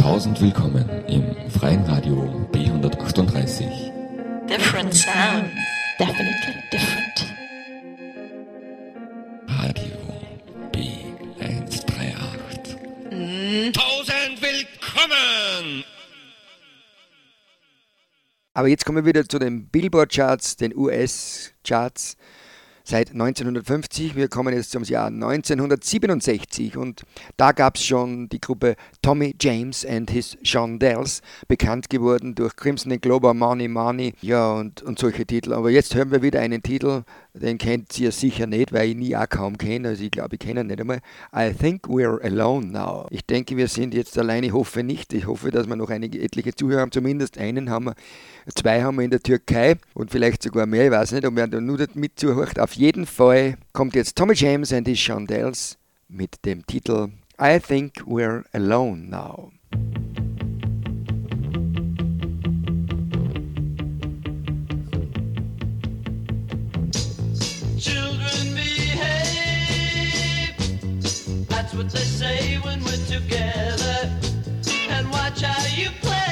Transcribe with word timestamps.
Tausend 0.00 0.40
willkommen 0.40 0.88
im 1.08 1.50
freien 1.50 1.84
Radio 1.84 2.48
B138. 2.52 3.66
Different 4.48 4.94
sound. 4.94 5.50
Definitely 5.98 6.54
different. 6.72 7.26
Radio 9.46 9.92
B138. 10.72 13.72
Tausend 13.72 14.40
willkommen! 14.40 15.84
Aber 18.54 18.68
jetzt 18.68 18.86
kommen 18.86 19.04
wir 19.04 19.04
wieder 19.04 19.28
zu 19.28 19.38
den 19.38 19.68
Billboard-Charts, 19.68 20.56
den 20.56 20.74
US-Charts 20.74 22.16
seit 22.90 23.12
1950. 23.12 24.16
Wir 24.16 24.26
kommen 24.26 24.52
jetzt 24.52 24.72
zum 24.72 24.82
Jahr 24.82 25.06
1967 25.06 26.76
und 26.76 27.02
da 27.36 27.52
gab 27.52 27.76
es 27.76 27.84
schon 27.84 28.28
die 28.28 28.40
Gruppe 28.40 28.74
Tommy 29.00 29.32
James 29.40 29.86
and 29.86 30.10
his 30.10 30.36
Shondells, 30.42 31.22
bekannt 31.46 31.88
geworden 31.88 32.34
durch 32.34 32.56
Crimson 32.56 32.90
and 32.90 33.00
Glober, 33.00 33.32
Money 33.32 33.68
Money, 33.68 34.14
ja 34.22 34.54
und, 34.54 34.82
und 34.82 34.98
solche 34.98 35.24
Titel. 35.24 35.52
Aber 35.52 35.70
jetzt 35.70 35.94
hören 35.94 36.10
wir 36.10 36.20
wieder 36.22 36.40
einen 36.40 36.64
Titel, 36.64 37.04
den 37.32 37.58
kennt 37.58 37.96
ihr 38.00 38.10
sicher 38.10 38.48
nicht, 38.48 38.72
weil 38.72 38.88
ich 38.88 38.96
nie 38.96 39.14
auch 39.14 39.28
kaum 39.28 39.56
kenne, 39.56 39.88
also 39.88 40.02
ich 40.02 40.10
glaube, 40.10 40.34
ich 40.34 40.40
kenne 40.40 40.62
ihn 40.62 40.66
nicht 40.66 40.80
einmal. 40.80 40.98
I 41.32 41.52
think 41.52 41.86
we're 41.86 42.20
alone 42.24 42.66
now. 42.66 43.06
Ich 43.10 43.24
denke, 43.24 43.56
wir 43.56 43.68
sind 43.68 43.94
jetzt 43.94 44.18
alleine, 44.18 44.48
ich 44.48 44.52
hoffe 44.52 44.82
nicht. 44.82 45.12
Ich 45.12 45.28
hoffe, 45.28 45.52
dass 45.52 45.68
wir 45.68 45.76
noch 45.76 45.90
einige 45.90 46.20
etliche 46.20 46.56
Zuhörer 46.56 46.80
haben, 46.80 46.90
zumindest 46.90 47.38
einen 47.38 47.70
haben 47.70 47.84
wir, 47.84 47.94
zwei 48.54 48.82
haben 48.82 48.96
wir 48.96 49.04
in 49.04 49.10
der 49.10 49.22
Türkei 49.22 49.76
und 49.94 50.10
vielleicht 50.10 50.42
sogar 50.42 50.66
mehr, 50.66 50.86
ich 50.86 50.90
weiß 50.90 51.12
nicht, 51.12 51.26
ob 51.26 51.36
wer 51.36 51.46
da 51.46 51.60
nur 51.60 51.78
mit 51.94 52.18
zuhört. 52.18 52.58
Auf 52.58 52.72
jeden 52.74 53.06
Fall 53.06 53.56
kommt 53.72 53.94
jetzt 53.94 54.16
Tommy 54.16 54.34
James 54.34 54.72
and 54.72 54.86
his 54.86 54.98
Shondells 54.98 55.78
mit 56.08 56.44
dem 56.44 56.66
Titel 56.66 57.08
I 57.42 57.58
think 57.58 58.02
we're 58.06 58.44
alone 58.52 59.08
now. 59.08 59.50
Children 67.78 68.54
behave. 68.54 70.54
That's 71.48 71.72
what 71.72 71.88
they 71.88 72.00
say 72.00 72.58
when 72.58 72.84
we're 72.84 73.06
together. 73.06 74.10
And 74.90 75.10
watch 75.10 75.40
how 75.40 75.64
you 75.74 75.88
play. 76.02 76.29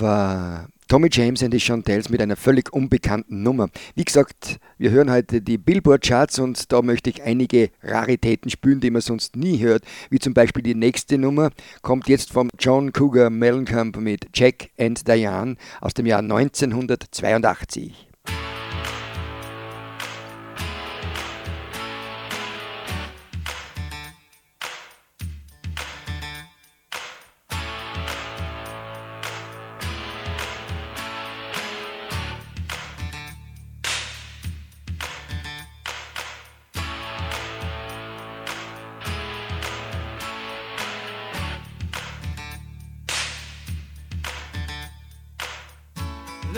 War 0.00 0.68
Tommy 0.88 1.08
James 1.10 1.42
and 1.42 1.52
the 1.52 1.58
Chantels 1.58 2.08
mit 2.08 2.22
einer 2.22 2.36
völlig 2.36 2.72
unbekannten 2.72 3.42
Nummer. 3.42 3.68
Wie 3.96 4.04
gesagt, 4.04 4.60
wir 4.78 4.90
hören 4.90 5.10
heute 5.10 5.42
die 5.42 5.58
Billboard-Charts 5.58 6.38
und 6.38 6.70
da 6.70 6.80
möchte 6.80 7.10
ich 7.10 7.24
einige 7.24 7.70
Raritäten 7.82 8.50
spüren, 8.50 8.78
die 8.78 8.90
man 8.90 9.02
sonst 9.02 9.34
nie 9.34 9.58
hört. 9.58 9.82
Wie 10.10 10.20
zum 10.20 10.32
Beispiel 10.32 10.62
die 10.62 10.76
nächste 10.76 11.18
Nummer 11.18 11.50
kommt 11.82 12.08
jetzt 12.08 12.32
vom 12.32 12.50
John 12.58 12.92
Cougar 12.92 13.30
Mellencamp 13.30 13.96
mit 13.96 14.26
Jack 14.32 14.70
and 14.78 15.08
Diane 15.08 15.56
aus 15.80 15.94
dem 15.94 16.06
Jahr 16.06 16.20
1982. 16.20 18.05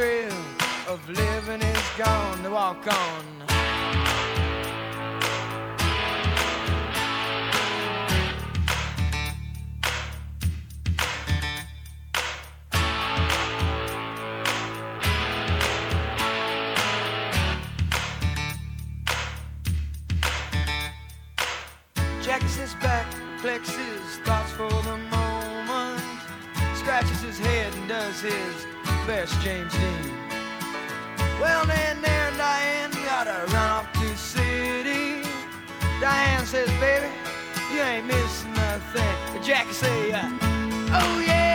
thrill 0.00 0.32
of 0.88 1.06
living 1.10 1.60
is 1.60 1.90
gone 1.98 2.42
They 2.42 2.48
walk 2.48 2.86
on. 2.86 3.22
Jacks 22.22 22.56
his 22.56 22.74
back, 22.76 23.06
flexes 23.42 24.00
thoughts 24.24 24.52
for 24.52 24.70
the 24.70 24.96
moment, 25.10 26.02
scratches 26.74 27.20
his 27.20 27.38
head 27.38 27.74
and 27.74 27.88
does 27.88 28.22
his 28.22 28.66
best 29.06 29.40
James 29.40 29.72
Dean. 29.72 30.12
Well, 31.40 31.64
then 31.66 32.00
there 32.02 32.30
Diane 32.36 32.90
gotta 33.04 33.44
run 33.52 33.70
off 33.70 33.92
to 33.92 34.16
city. 34.16 35.22
Diane 36.00 36.46
says, 36.46 36.68
baby, 36.80 37.08
you 37.72 37.80
ain't 37.80 38.06
missing 38.06 38.52
nothing. 38.54 39.14
But 39.32 39.42
Jackie 39.42 39.72
say, 39.72 40.12
uh, 40.12 40.28
oh 40.92 41.22
yeah, 41.26 41.49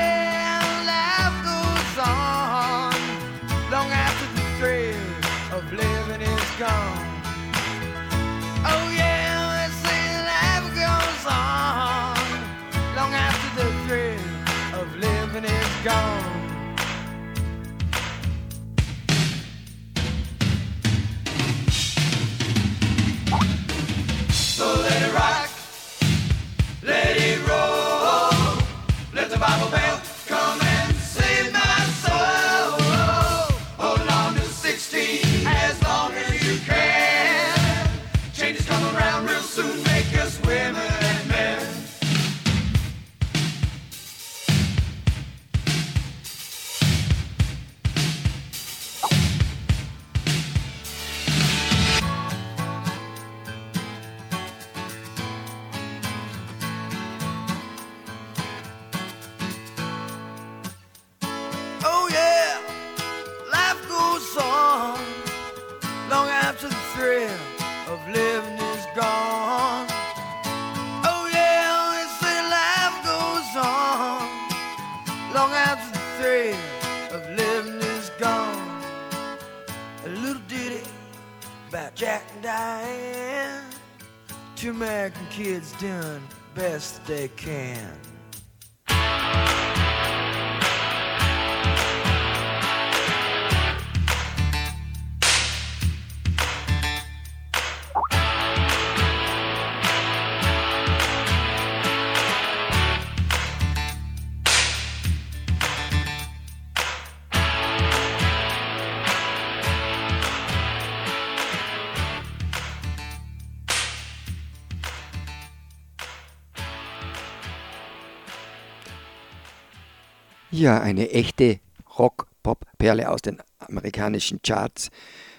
Ja, 120.56 120.80
eine 120.80 121.10
echte 121.10 121.60
Rock-Pop-Perle 122.00 123.10
aus 123.10 123.22
den 123.22 123.40
amerikanischen 123.60 124.42
Charts. 124.42 124.90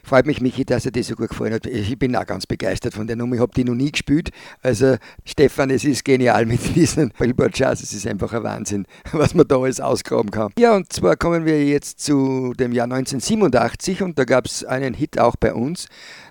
Freut 0.05 0.27
mich, 0.27 0.43
Michi, 0.43 0.67
dass 0.67 0.85
er 0.85 0.93
dir 0.93 1.03
so 1.03 1.15
gut 1.15 1.31
gefallen 1.31 1.55
hat. 1.55 1.65
Ich 1.65 1.99
bin 1.99 2.15
auch 2.15 2.27
ganz 2.27 2.47
begeistert 2.47 2.93
von 2.93 3.07
der 3.07 3.17
Nummer. 3.17 3.37
Ich 3.37 3.41
habe 3.41 3.53
die 3.57 3.65
noch 3.65 3.75
nie 3.75 3.91
gespielt. 3.91 4.29
Also, 4.61 4.97
Stefan, 5.25 5.71
es 5.71 5.85
ist 5.85 6.05
genial 6.05 6.45
mit 6.45 6.61
diesen 6.77 7.15
Billboard-Charts. 7.19 7.83
Es 7.83 7.95
ist 7.95 8.07
einfach 8.07 8.31
ein 8.35 8.43
Wahnsinn, 8.43 8.87
was 9.13 9.33
man 9.33 9.49
da 9.49 9.57
alles 9.57 9.81
ausgraben 9.81 10.31
kann. 10.31 10.53
Ja, 10.59 10.77
und 10.77 10.93
zwar 10.93 11.17
kommen 11.17 11.47
wir 11.47 11.65
jetzt 11.65 12.01
zu 12.01 12.53
dem 12.53 12.73
Jahr 12.73 12.85
1987 12.85 14.03
und 14.03 14.19
da 14.19 14.25
gab 14.25 14.45
es 14.45 14.67
einen 14.67 14.93
Hit 14.93 15.19
auch 15.19 15.37
bei 15.37 15.55
uns. 15.55 15.87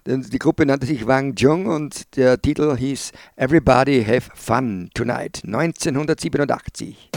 Die 0.06 0.38
Gruppe 0.38 0.68
nannte 0.68 0.86
sich 0.86 1.08
Wang 1.08 1.34
Jung 1.36 1.66
und 1.66 2.16
der 2.18 2.40
Titel 2.40 2.78
hieß 2.78 3.14
Everybody 3.36 4.06
Have 4.06 4.30
Fun 4.36 4.92
Tonight 4.94 5.42
1987. 5.44 7.10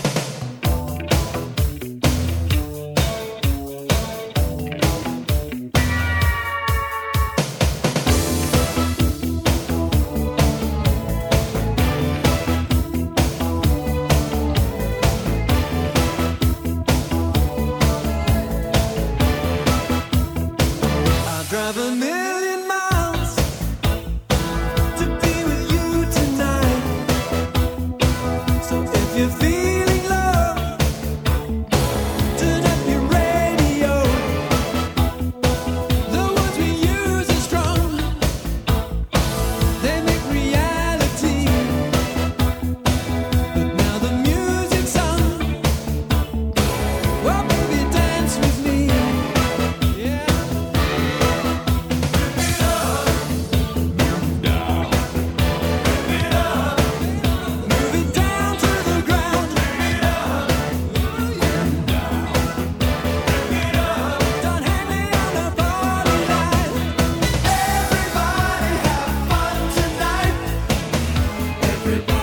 Everybody. 71.88 72.17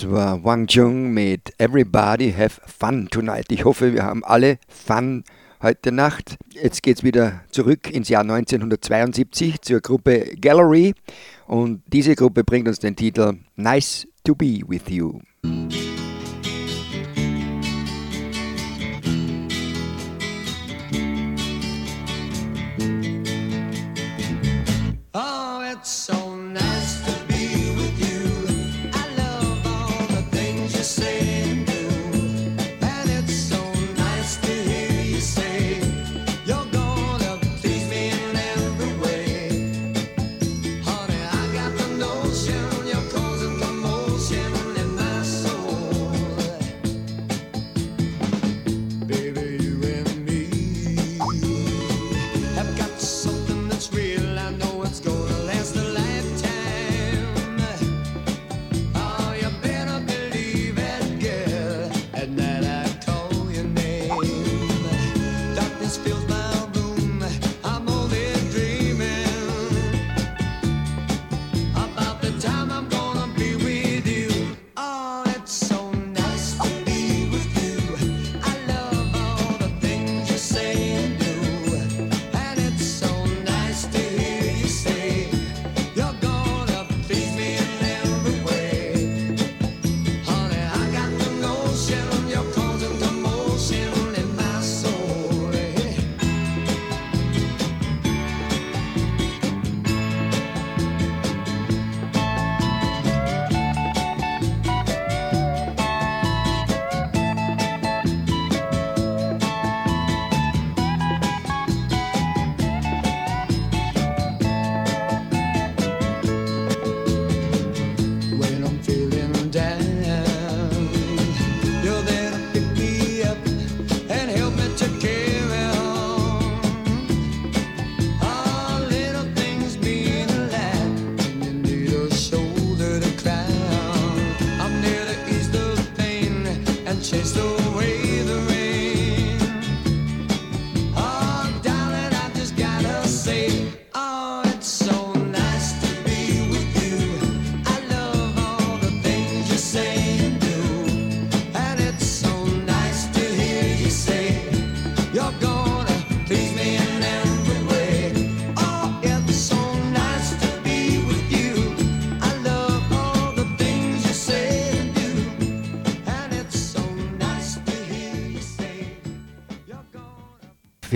Das 0.00 0.08
war 0.12 0.44
Wang 0.44 0.68
Chung 0.68 1.12
mit 1.12 1.52
Everybody 1.58 2.32
Have 2.32 2.60
Fun 2.64 3.08
Tonight. 3.10 3.46
Ich 3.50 3.64
hoffe, 3.64 3.94
wir 3.94 4.04
haben 4.04 4.22
alle 4.22 4.60
Fun 4.68 5.24
heute 5.60 5.90
Nacht. 5.90 6.36
Jetzt 6.52 6.84
geht 6.84 6.98
es 6.98 7.02
wieder 7.02 7.40
zurück 7.50 7.90
ins 7.90 8.08
Jahr 8.08 8.20
1972 8.20 9.60
zur 9.60 9.80
Gruppe 9.80 10.36
Gallery 10.40 10.94
und 11.48 11.82
diese 11.88 12.14
Gruppe 12.14 12.44
bringt 12.44 12.68
uns 12.68 12.78
den 12.78 12.94
Titel 12.94 13.38
Nice 13.56 14.06
to 14.22 14.36
Be 14.36 14.60
With 14.68 14.82
You. 14.88 15.18
Oh, 25.12 25.60
it's 25.72 26.06
so 26.06 26.17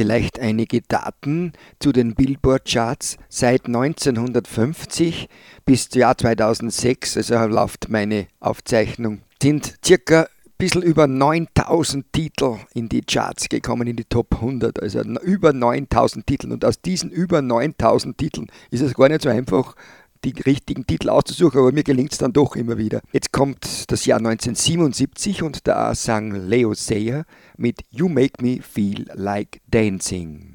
vielleicht 0.03 0.41
einige 0.41 0.83
Daten 0.83 1.53
zu 1.79 1.93
den 1.93 2.17
Billboard-Charts 2.17 3.19
seit 3.29 3.67
1950 3.67 5.29
bis 5.65 5.95
Jahr 5.95 6.19
2006, 6.19 7.17
also 7.19 7.37
läuft 7.47 7.89
meine 7.89 8.27
Aufzeichnung, 8.41 9.21
sind 9.41 9.77
circa 9.85 10.27
bisschen 10.59 10.83
über 10.83 11.07
9000 11.07 12.13
Titel 12.13 12.57
in 12.75 12.89
die 12.89 13.03
Charts 13.03 13.49
gekommen, 13.49 13.87
in 13.87 13.97
die 13.97 14.05
Top 14.05 14.35
100. 14.35 14.81
Also 14.81 15.01
über 15.01 15.53
9000 15.53 16.25
Titel. 16.25 16.53
Und 16.53 16.65
aus 16.65 16.81
diesen 16.81 17.11
über 17.11 17.43
9000 17.43 18.17
Titeln 18.17 18.47
ist 18.71 18.81
es 18.81 18.95
gar 18.95 19.09
nicht 19.09 19.23
so 19.23 19.29
einfach, 19.29 19.75
die 20.25 20.35
richtigen 20.41 20.87
Titel 20.87 21.09
auszusuchen, 21.09 21.61
aber 21.61 21.73
mir 21.73 21.83
gelingt 21.83 22.13
es 22.13 22.19
dann 22.19 22.33
doch 22.33 22.57
immer 22.57 22.79
wieder. 22.79 23.01
Jetzt 23.13 23.33
kommt 23.33 23.91
das 23.91 24.07
Jahr 24.07 24.19
1977 24.19 25.43
und 25.43 25.67
da 25.67 25.95
sang 25.95 26.33
Leo 26.33 26.75
Sayer 26.75 27.25
mit 27.57 27.81
You 27.91 28.09
Make 28.09 28.43
Me 28.43 28.61
Feel 28.63 29.07
Like 29.15 29.61
Dancing. 29.69 30.52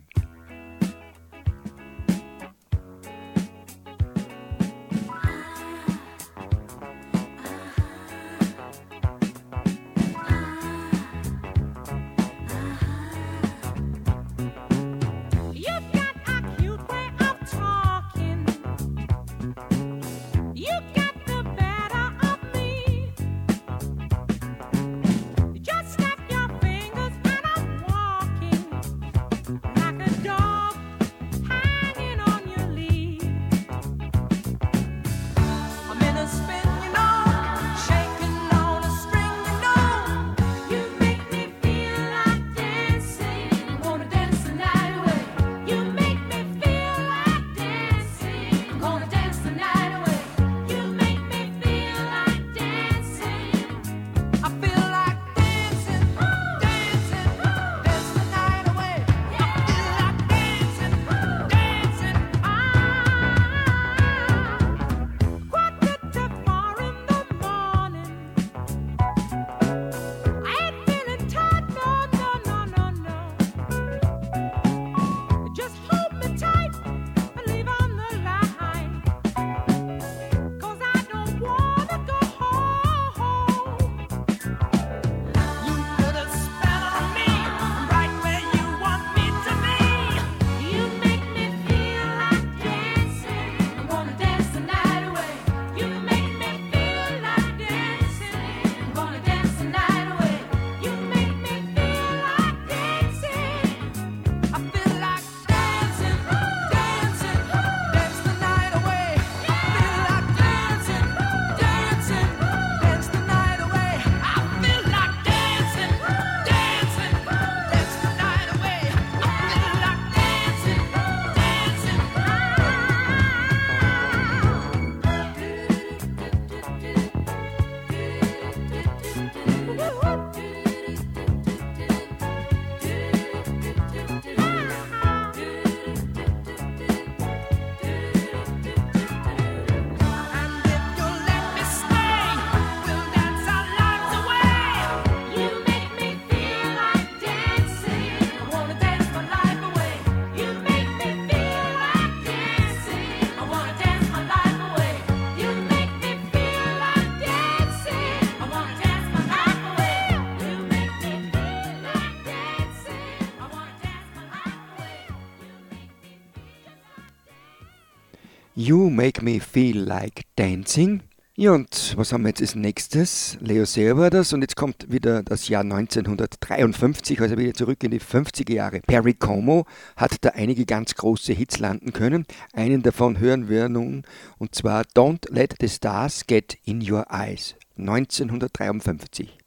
Make 168.98 169.24
Me 169.24 169.40
Feel 169.40 169.78
Like 169.78 170.24
Dancing. 170.38 171.04
Ja, 171.36 171.52
und 171.52 171.94
was 171.98 172.12
haben 172.12 172.24
wir 172.24 172.30
jetzt 172.30 172.42
als 172.42 172.56
nächstes? 172.56 173.38
Leo 173.40 173.64
Sayer 173.64 174.10
das 174.10 174.34
und 174.34 174.42
jetzt 174.42 174.56
kommt 174.56 174.92
wieder 174.92 175.22
das 175.22 175.48
Jahr 175.50 175.62
1953, 175.62 177.22
also 177.22 177.38
wieder 177.38 177.54
zurück 177.54 177.84
in 177.84 177.92
die 177.92 178.02
50er 178.02 178.52
Jahre. 178.52 178.80
Perry 178.80 179.14
Como 179.14 179.68
hat 179.98 180.16
da 180.22 180.30
einige 180.30 180.66
ganz 180.66 180.96
große 180.96 181.34
Hits 181.34 181.60
landen 181.60 181.94
können. 181.94 182.26
Einen 182.54 182.82
davon 182.82 183.20
hören 183.20 183.50
wir 183.50 183.70
nun 183.70 184.02
und 184.40 184.56
zwar 184.56 184.82
Don't 184.96 185.32
Let 185.32 185.54
the 185.62 185.70
Stars 185.70 186.26
Get 186.26 186.58
in 186.66 186.82
Your 186.82 187.06
Eyes 187.12 187.54
1953. 187.78 189.38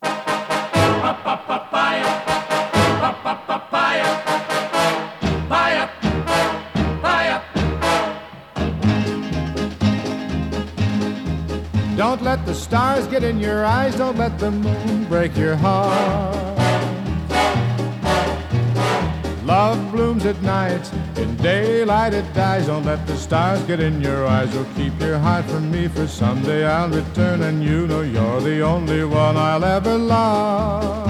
Don't 12.01 12.23
let 12.23 12.47
the 12.47 12.55
stars 12.55 13.07
get 13.09 13.23
in 13.23 13.39
your 13.39 13.63
eyes, 13.63 13.95
don't 13.95 14.17
let 14.17 14.39
the 14.39 14.51
moon 14.51 15.05
break 15.05 15.37
your 15.37 15.55
heart. 15.55 16.35
Love 19.45 19.93
blooms 19.93 20.25
at 20.25 20.41
night, 20.41 20.91
in 21.19 21.37
daylight 21.37 22.15
it 22.15 22.25
dies. 22.33 22.69
Don't 22.69 22.87
let 22.87 23.07
the 23.07 23.19
stars 23.19 23.63
get 23.65 23.81
in 23.81 24.01
your 24.01 24.27
eyes, 24.27 24.57
or 24.57 24.65
keep 24.77 24.99
your 24.99 25.19
heart 25.19 25.45
from 25.45 25.71
me. 25.71 25.89
For 25.89 26.07
someday 26.07 26.65
I'll 26.65 26.89
return, 26.89 27.43
and 27.43 27.63
you 27.63 27.87
know 27.87 28.01
you're 28.01 28.41
the 28.41 28.63
only 28.63 29.05
one 29.05 29.37
I'll 29.37 29.63
ever 29.63 29.99
love. 29.99 31.05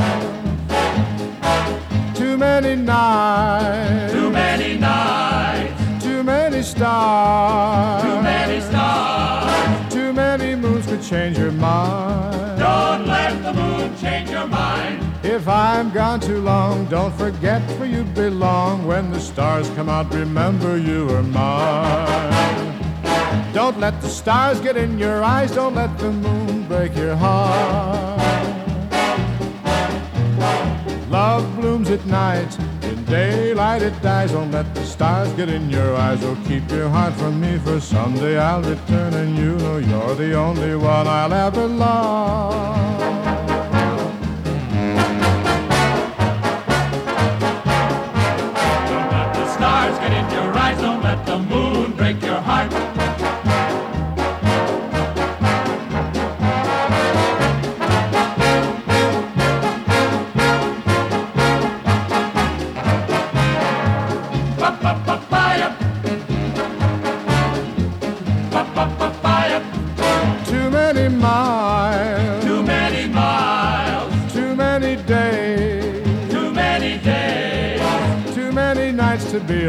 Too 2.17 2.37
many 2.37 2.75
nights, 2.75 4.13
Too 4.13 4.29
many 4.29 4.77
nights, 4.77 6.03
too 6.03 6.25
many 6.25 6.63
stars, 6.63 8.03
too 8.03 8.23
many 8.23 8.61
stars. 8.61 9.10
Too 11.01 11.15
many 11.15 11.31
moons 11.31 11.37
could 11.37 11.37
change 11.37 11.39
your 11.39 11.53
mind. 11.53 12.59
Don't 12.59 13.07
let 13.07 13.43
the 13.43 13.53
moon 13.53 13.97
change 13.97 14.31
your 14.31 14.47
mind. 14.47 15.05
If 15.23 15.49
I'm 15.49 15.91
gone 15.91 16.21
too 16.21 16.41
long, 16.41 16.87
don't 16.87 17.15
forget 17.15 17.63
where 17.79 17.89
you 17.89 18.05
belong. 18.05 18.87
When 18.87 19.11
the 19.11 19.21
stars 19.21 19.69
come 19.71 19.89
out, 19.89 20.13
remember 20.13 20.79
you 20.79 21.09
are 21.11 21.23
mine. 21.23 22.79
Don't 23.53 23.79
let 23.81 24.01
the 24.01 24.09
stars 24.09 24.61
get 24.61 24.77
in 24.77 24.99
your 24.99 25.23
eyes, 25.25 25.53
don't 25.53 25.75
let 25.75 25.99
the 25.99 26.11
moon 26.11 26.67
break 26.69 26.97
your 26.97 27.17
heart. 27.17 28.19
Love 31.11 31.57
blooms 31.57 31.91
at 31.91 32.05
night, 32.07 32.57
daylight 33.11 33.83
it 33.83 34.01
dies. 34.01 34.31
Don't 34.31 34.53
let 34.53 34.73
the 34.75 34.85
stars 34.85 35.33
get 35.33 35.49
in 35.49 35.69
your 35.69 35.97
eyes, 35.97 36.25
or 36.25 36.37
keep 36.47 36.71
your 36.71 36.89
heart 36.89 37.13
from 37.15 37.41
me. 37.41 37.59
For 37.59 37.81
someday 37.81 38.39
I'll 38.39 38.63
return, 38.63 39.13
and 39.15 39.37
you 39.37 39.57
know 39.57 39.79
you're 39.79 40.15
the 40.15 40.35
only 40.35 40.77
one 40.77 41.07
I'll 41.09 41.33
ever 41.33 41.67
love. 41.67 42.99
Don't 48.91 49.11
let 49.17 49.35
the 49.35 49.47
stars 49.55 49.99
get 49.99 50.13
in 50.13 50.31
your 50.31 50.57
eyes. 50.57 50.81
Don't 50.81 51.03
let 51.03 51.27
the 51.27 51.39
moon 51.39 51.93
break 51.97 52.23
your 52.23 52.30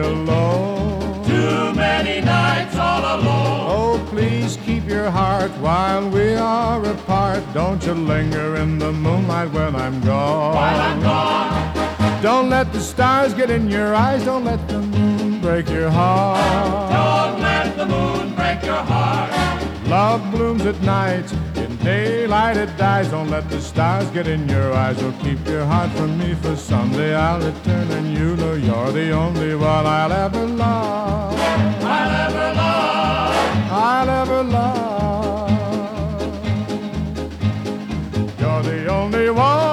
alone. 0.01 1.23
too 1.25 1.73
many 1.73 2.21
nights 2.21 2.75
all 2.75 3.03
alone. 3.15 3.67
Oh, 3.77 4.07
please 4.09 4.57
keep 4.65 4.85
your 4.87 5.09
heart 5.09 5.51
while 5.59 6.09
we 6.09 6.35
are 6.35 6.83
apart. 6.85 7.43
Don't 7.53 7.83
you 7.85 7.93
linger 7.93 8.55
in 8.57 8.77
the 8.79 8.91
moonlight 8.91 9.51
when 9.51 9.75
I'm 9.75 10.01
gone. 10.01 10.55
While 10.55 10.81
I'm 10.81 11.01
gone, 11.01 12.21
Don't 12.21 12.49
let 12.49 12.71
the 12.73 12.79
stars 12.81 13.33
get 13.33 13.49
in 13.49 13.69
your 13.69 13.95
eyes. 13.95 14.23
Don't 14.25 14.45
let 14.45 14.67
the 14.67 14.79
moon 14.79 15.41
break 15.41 15.69
your 15.69 15.89
heart. 15.89 16.91
don't 16.91 17.41
let 17.41 17.75
the 17.77 17.85
moon 17.85 18.35
break 18.35 18.63
your 18.63 18.83
heart. 18.93 19.31
Love 19.87 20.21
blooms 20.31 20.65
at 20.65 20.79
night. 20.81 21.27
Daylight 21.83 22.57
it 22.57 22.77
dies. 22.77 23.09
Don't 23.09 23.29
let 23.29 23.49
the 23.49 23.59
stars 23.59 24.07
get 24.11 24.27
in 24.27 24.47
your 24.47 24.73
eyes. 24.73 25.01
Or 25.01 25.11
keep 25.23 25.45
your 25.47 25.65
heart 25.65 25.89
from 25.91 26.17
me. 26.17 26.35
For 26.35 26.55
someday 26.55 27.15
I'll 27.15 27.39
return 27.39 27.89
and 27.91 28.17
you 28.17 28.35
know 28.35 28.53
you're 28.53 28.91
the 28.91 29.11
only 29.11 29.55
one 29.55 29.85
I'll 29.85 30.11
ever 30.11 30.45
love. 30.45 31.39
I'll 31.39 32.11
ever 32.27 32.53
love. 32.55 33.71
I'll 33.71 34.09
ever 34.09 34.43
love. 34.43 35.49
You're 38.39 38.63
the 38.63 38.87
only 38.87 39.29
one. 39.31 39.70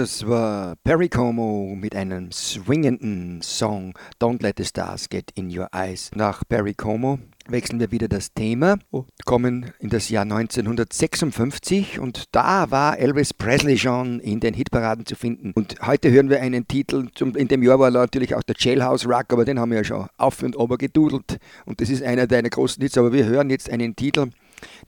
Das 0.00 0.26
war 0.26 0.76
Perry 0.82 1.10
Como 1.10 1.74
mit 1.76 1.94
einem 1.94 2.32
swingenden 2.32 3.42
Song 3.42 3.92
Don't 4.18 4.42
Let 4.42 4.54
the 4.56 4.64
Stars 4.64 5.10
Get 5.10 5.30
in 5.34 5.54
Your 5.54 5.68
Eyes. 5.74 6.10
Nach 6.14 6.42
Perry 6.48 6.72
Como 6.72 7.18
wechseln 7.46 7.80
wir 7.80 7.92
wieder 7.92 8.08
das 8.08 8.32
Thema 8.32 8.78
und 8.90 9.10
kommen 9.26 9.72
in 9.78 9.90
das 9.90 10.08
Jahr 10.08 10.22
1956 10.22 12.00
und 12.00 12.24
da 12.32 12.70
war 12.70 12.98
Elvis 12.98 13.34
Presley 13.34 13.76
schon 13.76 14.20
in 14.20 14.40
den 14.40 14.54
Hitparaden 14.54 15.04
zu 15.04 15.16
finden. 15.16 15.52
Und 15.54 15.76
heute 15.82 16.10
hören 16.10 16.30
wir 16.30 16.40
einen 16.40 16.66
Titel, 16.66 17.10
in 17.20 17.48
dem 17.48 17.62
Jahr 17.62 17.78
war 17.78 17.90
natürlich 17.90 18.34
auch 18.34 18.42
der 18.42 18.56
Jailhouse 18.58 19.06
Rock, 19.06 19.34
aber 19.34 19.44
den 19.44 19.60
haben 19.60 19.70
wir 19.70 19.78
ja 19.78 19.84
schon 19.84 20.06
auf 20.16 20.42
und 20.42 20.56
ober 20.56 20.78
gedudelt 20.78 21.36
und 21.66 21.82
das 21.82 21.90
ist 21.90 22.02
einer 22.02 22.26
deiner 22.26 22.48
großen 22.48 22.82
Hits, 22.82 22.96
aber 22.96 23.12
wir 23.12 23.26
hören 23.26 23.50
jetzt 23.50 23.68
einen 23.68 23.94
Titel, 23.94 24.30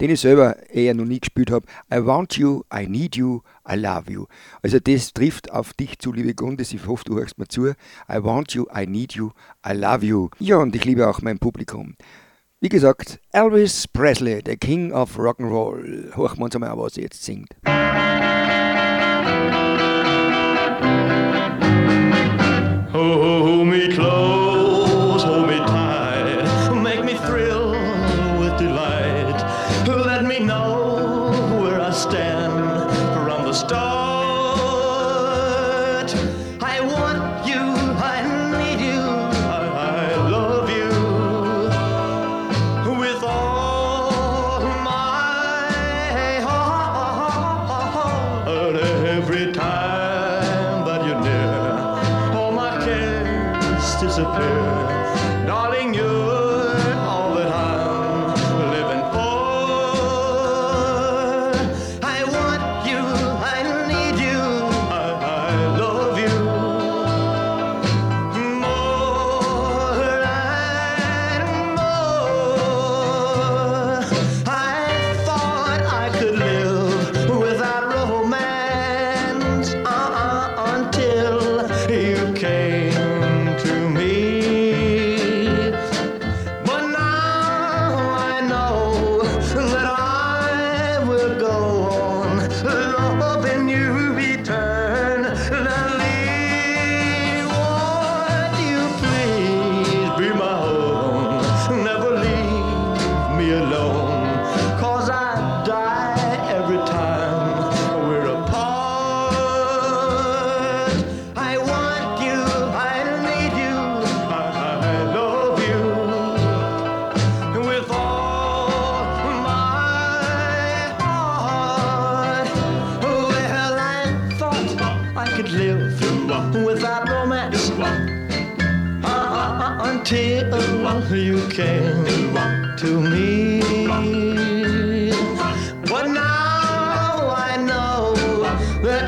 den 0.00 0.11
ich 0.11 0.20
selber 0.20 0.56
eher 0.70 0.94
noch 0.94 1.04
nie 1.04 1.20
gespielt 1.20 1.50
habe. 1.50 1.66
I 1.92 2.04
want 2.04 2.37
you, 2.37 2.62
I 2.72 2.87
need 2.87 3.16
you, 3.16 3.40
I 3.68 3.76
love 3.76 4.11
you. 4.11 4.26
Also 4.62 4.78
das 4.78 5.12
trifft 5.12 5.52
auf 5.52 5.72
dich 5.74 5.98
zu, 5.98 6.12
liebe 6.12 6.35
Gundes. 6.35 6.72
Ich 6.72 6.87
hoffe, 6.87 7.04
du 7.04 7.16
hörst 7.16 7.38
mir 7.38 7.48
zu. 7.48 7.68
I 7.68 7.74
want 8.22 8.52
you, 8.52 8.66
I 8.74 8.87
need 8.87 9.12
you, 9.12 9.30
I 9.66 9.72
love 9.72 10.04
you. 10.04 10.28
Ja, 10.38 10.56
und 10.56 10.74
ich 10.74 10.85
liebe 10.85 11.08
auch 11.08 11.22
mein 11.22 11.38
Publikum. 11.38 11.94
Wie 12.61 12.68
gesagt, 12.68 13.18
Elvis 13.32 13.88
Presley, 13.88 14.40
the 14.46 14.56
King 14.56 14.92
of 14.92 15.18
Rock'n'Roll. 15.18 16.14
Hören 16.14 16.38
wir 16.38 16.44
uns 16.44 16.54
einmal 16.54 16.70
an, 16.70 16.78
was 16.78 16.96
er 16.96 17.04
jetzt 17.04 17.24
singt. 17.24 17.50
Hold 20.82 21.32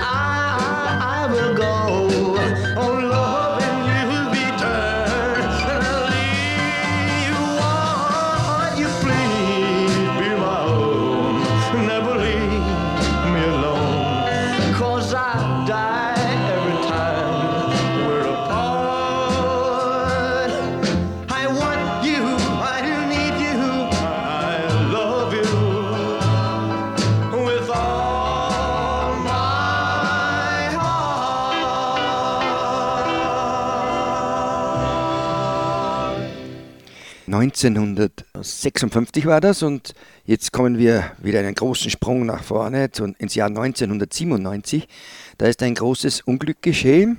I, 0.07 0.34
1956 37.45 39.27
war 39.27 39.43
das 39.43 39.63
und 39.63 39.93
jetzt 40.25 40.51
kommen 40.53 40.79
wir 40.79 41.13
wieder 41.21 41.41
einen 41.41 41.55
großen 41.55 41.91
Sprung 41.91 42.25
nach 42.25 42.43
vorne 42.43 42.89
ins 43.19 43.35
Jahr 43.35 43.49
1997. 43.49 44.89
Da 45.37 45.47
ist 45.47 45.63
ein 45.63 45.75
großes 45.75 46.23
Unglück 46.23 46.63
geschehen, 46.63 47.19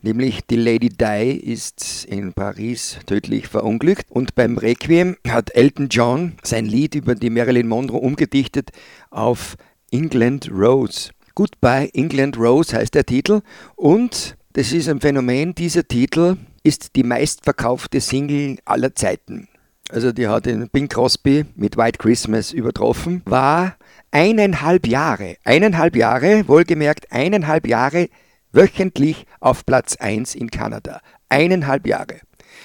nämlich 0.00 0.46
die 0.46 0.54
Lady 0.54 0.90
Di 0.90 1.32
ist 1.32 2.04
in 2.04 2.34
Paris 2.34 3.00
tödlich 3.06 3.48
verunglückt 3.48 4.06
und 4.10 4.36
beim 4.36 4.58
Requiem 4.58 5.16
hat 5.26 5.52
Elton 5.56 5.88
John 5.88 6.34
sein 6.44 6.66
Lied 6.66 6.94
über 6.94 7.16
die 7.16 7.30
Marilyn 7.30 7.66
Monroe 7.66 7.98
umgedichtet 7.98 8.70
auf 9.10 9.56
England 9.90 10.48
Rose. 10.52 11.10
Goodbye 11.34 11.90
England 11.94 12.38
Rose 12.38 12.76
heißt 12.76 12.94
der 12.94 13.06
Titel 13.06 13.40
und 13.74 14.36
das 14.52 14.72
ist 14.72 14.88
ein 14.88 15.00
Phänomen, 15.00 15.56
dieser 15.56 15.86
Titel 15.86 16.36
ist 16.68 16.96
die 16.96 17.02
meistverkaufte 17.02 17.98
Single 17.98 18.58
aller 18.66 18.94
Zeiten. 18.94 19.48
Also 19.88 20.12
die 20.12 20.28
hat 20.28 20.44
den 20.44 20.68
Bing 20.68 20.88
Crosby 20.88 21.46
mit 21.56 21.78
White 21.78 21.96
Christmas 21.96 22.52
übertroffen, 22.52 23.22
war 23.24 23.76
eineinhalb 24.10 24.86
Jahre, 24.86 25.36
eineinhalb 25.44 25.96
Jahre, 25.96 26.46
wohlgemerkt 26.46 27.10
eineinhalb 27.10 27.66
Jahre 27.66 28.10
wöchentlich 28.52 29.24
auf 29.40 29.64
Platz 29.64 29.96
1 29.96 30.34
in 30.34 30.50
Kanada. 30.50 31.00
Eineinhalb 31.30 31.86
Jahre. 31.86 32.20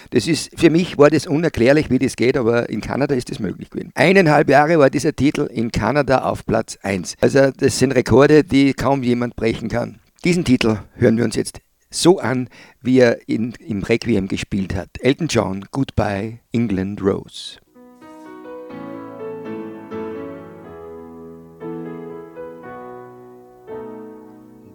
Das 0.10 0.28
ist, 0.28 0.52
für 0.60 0.70
mich 0.70 0.98
war 0.98 1.10
das 1.10 1.26
unerklärlich, 1.26 1.90
wie 1.90 2.00
das 2.00 2.18
geht, 2.18 2.36
aber 2.36 2.70
in 2.70 2.82
Kanada 2.82 3.16
ist 3.16 3.32
das 3.32 3.40
möglich 3.40 3.70
gewesen. 3.70 3.92
Eineinhalb 3.96 4.50
Jahre 4.50 4.80
war 4.80 4.90
dieser 4.90 5.16
Titel 5.16 5.44
in 5.44 5.72
Kanada 5.72 6.24
auf 6.24 6.46
Platz 6.46 6.78
1. 6.82 7.16
Also 7.22 7.52
das 7.52 7.80
sind 7.80 7.94
Rekorde, 7.94 8.44
die 8.44 8.74
kaum 8.74 9.02
jemand 9.02 9.38
brechen 9.38 9.70
kann. 9.70 10.00
Diesen 10.26 10.44
Titel 10.44 10.80
hören 10.96 11.16
wir 11.16 11.24
uns 11.24 11.38
jetzt 11.38 11.62
so 11.94 12.20
an, 12.20 12.50
wie 12.82 13.00
er 13.00 13.20
in, 13.28 13.54
im 13.60 13.84
Requiem 13.84 14.28
gespielt 14.28 14.76
hat. 14.76 14.90
Elton 15.02 15.28
John, 15.28 15.66
Goodbye, 15.72 16.40
England 16.52 17.02
Rose. 17.02 17.58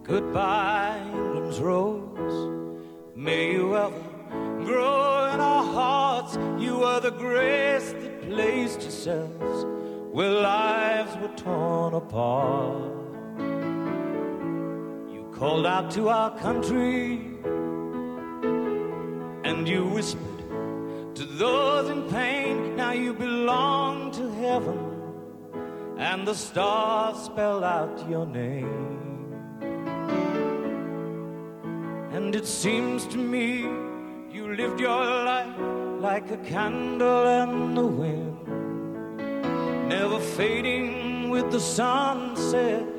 Goodbye, 0.03 0.97
England's 1.13 1.59
rose. 1.59 2.49
May 3.15 3.53
you 3.53 3.77
ever 3.77 3.93
grow 4.65 5.29
in 5.33 5.39
our 5.39 5.63
hearts. 5.63 6.35
You 6.57 6.83
are 6.83 6.99
the 6.99 7.11
grace 7.11 7.91
that 7.93 8.21
placed 8.23 8.81
yourselves 8.81 9.65
where 10.11 10.31
lives 10.31 11.15
were 11.17 11.35
torn 11.35 11.93
apart. 11.93 13.08
Called 15.39 15.65
out 15.65 15.89
to 15.91 16.09
our 16.09 16.37
country 16.37 17.21
and 19.45 19.65
you 19.65 19.85
whispered 19.85 21.15
to 21.15 21.23
those 21.23 21.89
in 21.89 22.09
pain. 22.09 22.75
Now 22.75 22.91
you 22.91 23.13
belong 23.13 24.11
to 24.11 24.29
heaven, 24.33 24.77
and 25.97 26.27
the 26.27 26.35
stars 26.35 27.23
spell 27.23 27.63
out 27.63 28.09
your 28.09 28.25
name. 28.25 29.31
And 32.11 32.35
it 32.35 32.45
seems 32.45 33.07
to 33.07 33.17
me 33.17 33.61
you 34.35 34.53
lived 34.57 34.81
your 34.81 35.05
life 35.23 35.57
like 36.01 36.29
a 36.31 36.37
candle 36.39 37.25
in 37.43 37.75
the 37.75 37.85
wind, 37.85 38.45
never 39.87 40.19
fading 40.19 41.29
with 41.29 41.49
the 41.49 41.61
sunset 41.61 42.98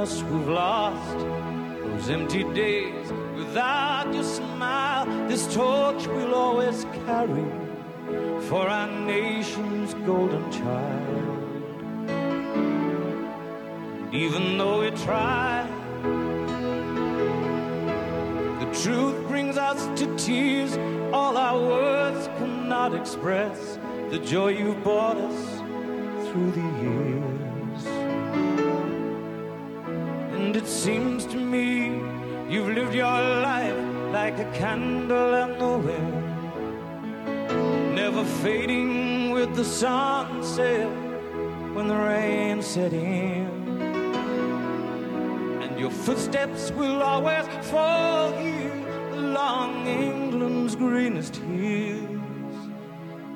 Loveliness 0.00 0.22
we've 0.32 0.48
lost, 0.48 1.18
those 1.84 2.08
empty 2.08 2.42
days 2.54 3.12
without 3.36 4.10
your 4.14 4.24
smile. 4.24 5.04
This 5.28 5.52
torch 5.52 6.06
we'll 6.06 6.34
always 6.34 6.86
carry 7.04 7.44
for 8.48 8.66
our 8.66 8.88
nation's 8.88 9.92
golden 10.06 10.50
child. 10.50 11.38
Even 14.10 14.56
though 14.56 14.80
we 14.80 14.90
try, 15.04 15.68
the 18.60 18.80
truth 18.82 19.28
brings 19.28 19.58
us 19.58 19.80
to 20.00 20.16
tears. 20.16 20.78
All 21.12 21.36
our 21.36 21.60
words 21.60 22.26
cannot 22.38 22.94
express 22.94 23.78
the 24.08 24.18
joy 24.18 24.48
you've 24.48 24.82
brought 24.82 25.18
us 25.18 25.58
through 26.30 26.52
the 26.52 26.68
years. 26.82 27.19
Seems 30.70 31.26
to 31.26 31.36
me 31.36 32.00
you've 32.48 32.68
lived 32.68 32.94
your 32.94 33.20
life 33.42 33.74
like 34.12 34.38
a 34.38 34.44
candle 34.52 35.34
in 35.34 35.58
the 35.58 35.78
wind, 35.86 36.24
never 37.94 38.24
fading 38.24 39.32
with 39.32 39.54
the 39.56 39.64
sunset 39.64 40.88
when 41.74 41.88
the 41.88 41.96
rain 41.96 42.62
set 42.62 42.92
in. 42.92 43.48
And 45.62 45.78
your 45.78 45.90
footsteps 45.90 46.70
will 46.70 47.02
always 47.02 47.46
fall 47.66 48.32
here 48.38 48.72
along 49.12 49.88
England's 49.88 50.76
greenest 50.76 51.36
hills. 51.36 52.60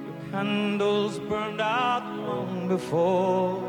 Your 0.07 0.31
candles 0.31 1.18
burned 1.18 1.61
out 1.61 2.05
long 2.16 2.68
before 2.68 3.61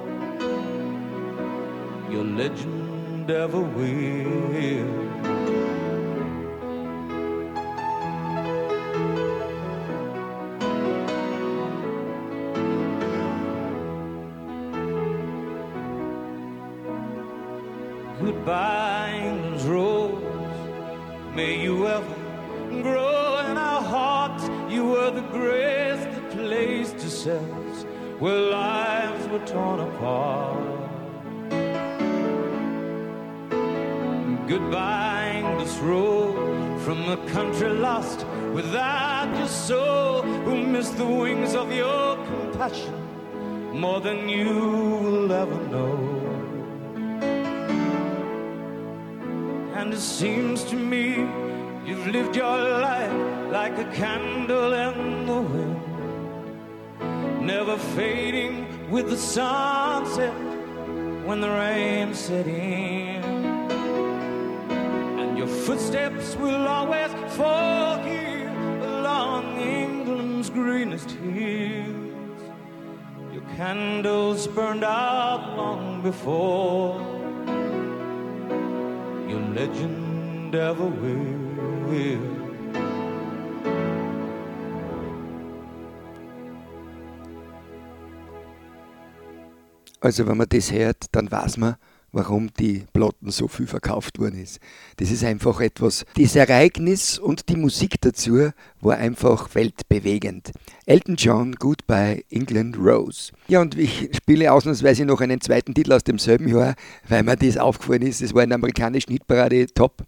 your 2.11 2.23
legend 2.23 2.84
ever 3.29 3.59
will. 3.59 5.05
Goodbye, 18.21 19.21
England's 19.23 19.63
rose. 19.65 20.23
May 21.35 21.61
you 21.61 21.87
ever 21.87 22.15
grow 22.81 23.39
in 23.49 23.57
our 23.57 23.81
hearts. 23.81 24.49
You 24.71 24.85
were 24.85 25.11
the 25.11 25.21
grace 25.21 26.03
that 26.03 26.31
placed 26.31 26.97
yourselves 26.99 27.85
where 28.19 28.39
lives 28.39 29.27
were 29.27 29.45
torn 29.45 29.79
apart. 29.79 30.64
Goodbye, 34.47 35.41
this 35.57 35.75
road 35.79 36.79
from 36.81 37.09
a 37.09 37.17
country 37.29 37.69
lost 37.69 38.27
without 38.53 39.35
your 39.35 39.47
soul, 39.47 40.21
who 40.21 40.63
missed 40.63 40.97
the 40.97 41.05
wings 41.05 41.55
of 41.55 41.73
your 41.73 42.15
compassion 42.27 42.93
more 43.73 43.99
than 43.99 44.29
you 44.29 44.53
will 45.01 45.31
ever 45.31 45.59
know. 45.69 45.97
And 49.73 49.91
it 49.91 49.99
seems 49.99 50.63
to 50.65 50.75
me 50.75 51.27
you've 51.83 52.05
lived 52.05 52.35
your 52.35 52.57
life 52.89 53.51
like 53.51 53.79
a 53.79 53.85
candle 53.95 54.73
in 54.73 55.25
the 55.25 55.41
wind, 55.41 55.81
never 57.41 57.77
fading 57.95 58.89
with 58.91 59.09
the 59.09 59.17
sunset 59.17 60.35
when 61.25 61.41
the 61.41 61.49
rain 61.49 62.13
set 62.13 62.45
in 62.45 62.94
footsteps 65.65 66.35
will 66.35 66.67
always 66.67 67.11
fall 67.35 67.97
here 68.03 68.53
along 68.83 69.57
England's 69.57 70.51
greenest 70.51 71.09
hills. 71.09 72.41
Your 73.33 73.41
candles 73.57 74.47
burned 74.47 74.83
out 74.83 75.57
long 75.57 76.03
before 76.03 77.01
your 79.27 79.41
legend 79.55 80.53
ever 80.53 80.85
will. 80.85 82.35
Also 89.99 90.27
wenn 90.27 90.37
man 90.37 90.47
das 90.47 90.71
hört, 90.71 91.07
dann 91.11 91.31
weiß 91.31 91.57
man, 91.57 91.77
warum 92.15 92.49
die 92.53 92.85
Platten 92.93 93.29
so 93.29 93.47
viel 93.49 93.67
verkauft 93.67 94.19
worden 94.19 94.41
ist. 94.41 94.59
Das 94.97 95.11
ist 95.11 95.23
einfach 95.23 95.59
etwas, 95.59 96.05
das 96.17 96.35
Ereignis 96.35 97.19
und 97.19 97.49
die 97.49 97.57
Musik 97.57 97.99
dazu 97.99 98.51
war 98.79 98.97
einfach 98.97 99.53
weltbewegend. 99.53 100.51
Elton 100.85 101.17
John, 101.17 101.55
Goodbye 101.55 102.23
England 102.29 102.77
Rose. 102.77 103.33
Ja, 103.49 103.59
und 103.59 103.77
ich 103.77 104.09
spiele 104.15 104.51
ausnahmsweise 104.53 105.05
noch 105.05 105.19
einen 105.19 105.41
zweiten 105.41 105.73
Titel 105.73 105.91
aus 105.91 106.05
demselben 106.05 106.47
Jahr, 106.47 106.75
weil 107.07 107.23
mir 107.23 107.35
das 107.35 107.57
aufgefallen 107.57 108.03
ist. 108.03 108.21
Das 108.21 108.33
war 108.33 108.43
in 108.43 108.49
der 108.49 108.55
amerikanischen 108.55 109.11
Hitparade 109.11 109.67
top. 109.67 110.05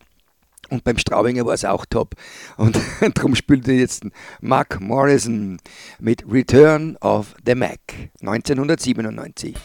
Und 0.69 0.85
beim 0.85 0.97
Straubinger 0.97 1.45
war 1.45 1.53
es 1.53 1.65
auch 1.65 1.85
top. 1.85 2.15
Und 2.55 2.79
darum 3.15 3.35
spielte 3.35 3.73
jetzt 3.73 4.05
Mark 4.39 4.79
Morrison 4.79 5.57
mit 5.99 6.23
Return 6.29 6.95
of 7.01 7.35
the 7.45 7.55
Mac 7.55 7.79
1997. 8.21 9.55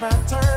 my 0.00 0.10
turn. 0.28 0.49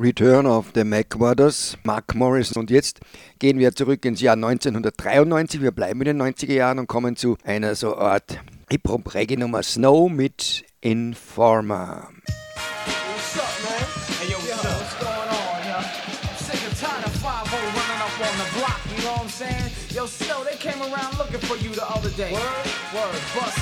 Return 0.00 0.46
of 0.46 0.72
the 0.72 0.80
MacWaters, 0.80 1.76
Mark 1.84 2.14
Morrison. 2.14 2.60
Und 2.60 2.70
jetzt 2.70 3.00
gehen 3.38 3.58
wir 3.58 3.74
zurück 3.74 4.02
ins 4.06 4.22
Jahr 4.22 4.32
1993. 4.32 5.60
Wir 5.60 5.72
bleiben 5.72 6.00
in 6.00 6.16
den 6.16 6.22
90er 6.22 6.54
Jahren 6.54 6.78
und 6.78 6.86
kommen 6.86 7.16
zu 7.16 7.36
einer 7.44 7.74
so 7.74 7.98
Art 7.98 8.40
hip 8.70 8.88
hop 8.88 9.14
nummer 9.36 9.62
Snow 9.62 10.10
mit 10.10 10.64
Informer. 10.80 12.08
Yo, 19.94 20.06
Snow, 20.06 20.44
they 20.44 20.56
came 20.56 20.80
around 20.80 21.18
looking 21.18 21.40
for 21.40 21.56
you 21.56 21.74
the 21.74 21.84
other 21.84 22.08
day. 22.16 22.32
Word, 22.32 22.66
word, 22.94 23.20
bust 23.34 23.59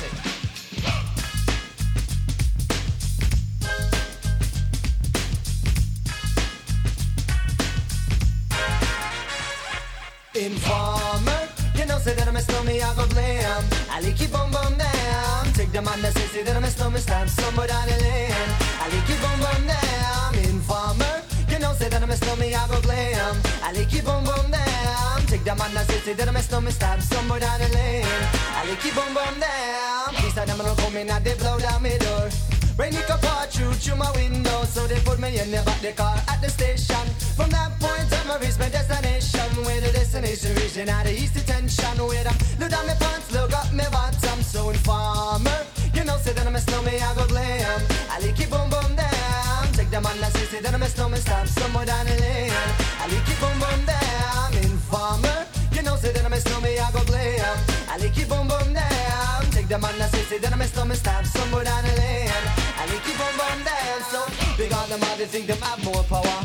Informer, 10.39 11.49
you 11.75 11.85
know 11.85 11.99
say 11.99 12.15
that 12.15 12.29
I'm 12.29 12.37
a 12.37 12.41
stormy 12.41 12.81
I 12.81 12.95
go 12.95 13.05
glam. 13.09 13.65
I 13.91 13.99
like 14.01 14.21
it 14.23 14.31
boom 14.31 14.53
boom 14.53 14.79
down. 14.79 15.53
Take 15.53 15.73
the 15.73 15.83
man 15.83 16.01
that 16.01 16.15
says 16.15 16.31
say 16.31 16.43
that 16.45 16.57
I'm 16.57 16.63
a 16.63 16.71
snowman, 16.71 17.01
stamp 17.01 17.29
somewhere 17.29 17.67
down 17.67 17.89
the 17.89 17.99
lane. 17.99 18.31
I 18.79 18.87
like 18.87 19.11
it 19.11 19.19
boom 19.19 19.39
boom 19.43 19.67
down. 19.67 20.35
Informer, 20.47 21.23
you 21.51 21.59
know 21.59 21.73
say 21.75 21.89
that 21.89 22.01
I'm 22.01 22.11
a 22.11 22.17
stormy 22.17 22.55
I 22.55 22.69
go 22.69 22.81
glam. 22.83 23.35
I 23.65 23.73
like 23.73 23.93
it 23.93 24.05
boom 24.05 24.23
boom 24.23 24.51
down. 24.53 25.27
Take 25.27 25.43
the 25.43 25.57
man 25.57 25.75
that 25.75 25.87
says 25.91 26.03
say 26.05 26.15
that 26.15 26.29
I'm 26.29 26.37
a 26.37 26.43
snowman, 26.43 26.73
stamp 26.73 27.03
somewhere 27.03 27.41
down 27.41 27.59
the 27.59 27.69
lane. 27.75 28.07
I 28.55 28.63
like 28.71 28.87
it 28.87 28.95
boom 28.95 29.11
boom 29.11 29.41
down. 29.43 30.15
He 30.23 30.31
said 30.31 30.47
them 30.47 30.61
I 30.61 30.65
don't 30.67 30.79
come 30.79 30.97
in, 30.97 31.11
I 31.11 31.19
they 31.19 31.35
blow 31.35 31.59
down 31.59 31.83
my 31.83 31.99
door. 31.99 32.31
Rain 32.79 32.95
it 32.95 33.07
could 33.09 33.21
pour 33.21 33.45
through 33.51 33.73
through 33.75 33.97
my 33.97 34.09
window, 34.13 34.63
so 34.63 34.87
they 34.87 35.01
put 35.01 35.19
me 35.19 35.41
in 35.41 35.51
the 35.51 35.61
back 35.67 35.81
the 35.81 35.91
car 35.91 36.15
at 36.29 36.41
the 36.41 36.49
station. 36.49 37.05
From 37.35 37.51
that 37.51 37.75
point 37.81 38.07
on, 38.07 38.31
I 38.31 38.39
reached 38.39 38.61
my 38.61 38.69
destination. 38.69 39.51
Where 39.67 39.81
the 39.81 39.91
destination 39.91 40.55
region 40.55 40.89
at 40.89 41.03
the 41.07 41.13
east 41.13 41.35
detention. 41.35 41.99
Where 41.99 42.23
I 42.23 42.31
look 42.61 42.71
down 42.71 42.87
my 42.87 42.95
pants, 42.95 43.33
look 43.33 43.53
up 43.53 43.73
my 43.75 43.89
bottom. 43.91 44.39
So 44.43 44.71
informer, 44.71 45.59
you 45.93 46.05
know, 46.05 46.19
say 46.19 46.33
that 46.35 46.47
I'm 46.47 46.55
a 46.55 46.61
snowman, 46.61 47.03
I 47.03 47.15
go 47.17 47.27
glam. 47.27 47.83
I 48.15 48.21
like 48.23 48.39
it 48.39 48.49
boom 48.49 48.71
boom 48.71 48.95
down. 48.95 49.67
Take 49.75 49.91
the 49.91 50.01
man 50.01 50.15
that 50.23 50.31
say, 50.39 50.47
say 50.47 50.61
that 50.61 50.73
I'm 50.73 50.83
a 50.83 50.87
snowman, 50.87 51.19
stop 51.19 51.49
somewhere 51.49 51.85
down 51.85 52.07
the 52.07 52.15
lane. 52.15 52.55
I 53.03 53.11
like 53.11 53.27
it 53.27 53.39
boom 53.43 53.59
boom 53.59 53.81
down. 53.91 54.55
Informer, 54.55 55.51
you 55.75 55.83
know, 55.83 55.97
say 55.97 56.13
that 56.13 56.25
I'm 56.25 56.33
a 56.33 56.39
snowman, 56.39 56.79
I 56.79 56.93
go 56.95 57.03
glam. 57.11 57.59
I 57.91 57.99
like 57.99 58.17
it 58.17 58.29
boom 58.29 58.47
boom 58.47 58.71
down. 58.71 59.51
Take 59.51 59.67
the 59.67 59.79
man 59.83 59.99
that 59.99 60.15
say, 60.15 60.23
say 60.31 60.39
that 60.39 60.53
I'm 60.53 60.63
a 60.63 60.67
snowman, 60.71 60.97
stop 60.97 61.25
somewhere 61.27 61.65
down 61.65 61.83
the 61.83 61.97
lane. 61.99 62.58
Like 62.89 63.09
it 63.09 63.17
boom 63.21 63.35
boom 63.37 63.59
down. 63.65 64.01
So 64.11 64.21
big 64.57 64.73
on 64.73 64.89
them, 64.89 65.03
all 65.05 65.17
they 65.17 65.27
think 65.27 65.47
them 65.47 65.61
have 65.61 65.85
more 65.85 66.05
power. 66.05 66.41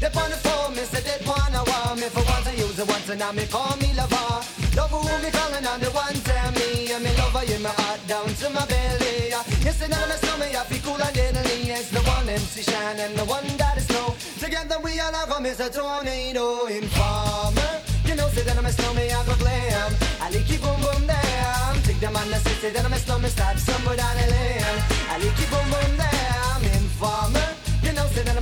They 0.00 0.12
on 0.12 0.28
the 0.28 0.36
phone, 0.44 0.74
me 0.76 0.84
say 0.84 1.00
they 1.00 1.16
wanna 1.24 1.64
want 1.64 1.96
me 1.96 2.08
for 2.12 2.20
once 2.28 2.46
I 2.46 2.52
use 2.52 2.78
it 2.78 2.86
once 2.86 3.08
and 3.08 3.18
now 3.18 3.32
me 3.32 3.46
call 3.46 3.74
me 3.78 3.94
lover. 3.96 4.44
Love 4.76 4.92
who 4.92 5.00
me 5.24 5.30
calling 5.32 5.64
on 5.64 5.80
the 5.80 5.88
one 5.96 6.12
tell 6.20 6.52
me 6.52 6.92
and 6.92 7.02
me 7.02 7.10
lover 7.16 7.44
in 7.48 7.62
my 7.62 7.70
heart 7.80 8.00
down 8.06 8.28
to 8.28 8.50
my 8.50 8.66
belly. 8.66 9.32
Yes, 9.64 9.80
and 9.80 9.94
I'm 9.94 10.10
a 10.10 10.16
snowman, 10.20 10.54
I 10.54 10.64
feel 10.68 10.82
cool 10.84 11.00
and 11.00 11.14
deadly. 11.14 11.70
It's 11.72 11.90
the 11.90 12.00
one 12.04 12.28
MC 12.28 12.62
Shine 12.62 13.00
and 13.00 13.16
the 13.16 13.24
one 13.24 13.48
that 13.56 13.78
is 13.78 13.86
snow. 13.86 14.14
Together 14.38 14.76
we 14.84 15.00
all 15.00 15.16
come 15.26 15.46
as 15.46 15.60
a 15.60 15.70
tornado 15.70 16.66
informer. 16.66 17.72
You 18.04 18.16
know, 18.16 18.28
say 18.28 18.42
that 18.42 18.58
I'm 18.58 18.66
a 18.66 18.72
snowman, 18.72 19.10
I 19.10 19.24
go 19.24 19.34
glam. 19.36 19.94
I 20.20 20.28
like 20.28 20.50
it 20.50 20.60
boom 20.60 20.80
boom 20.82 21.15
Zamanla 22.06 22.38
ses 22.38 22.64
eden 22.64 22.84
ama 22.84 22.98
slow 22.98 23.18
me 23.18 23.28
stop 23.28 23.58
Somewhere 23.58 23.96
down 23.96 24.16
the 24.16 24.26
lane 24.30 24.78
I 25.10 25.18
keep 25.38 25.52
on 25.52 25.70
going 25.70 25.98
I'm 26.54 26.64
in 26.64 27.45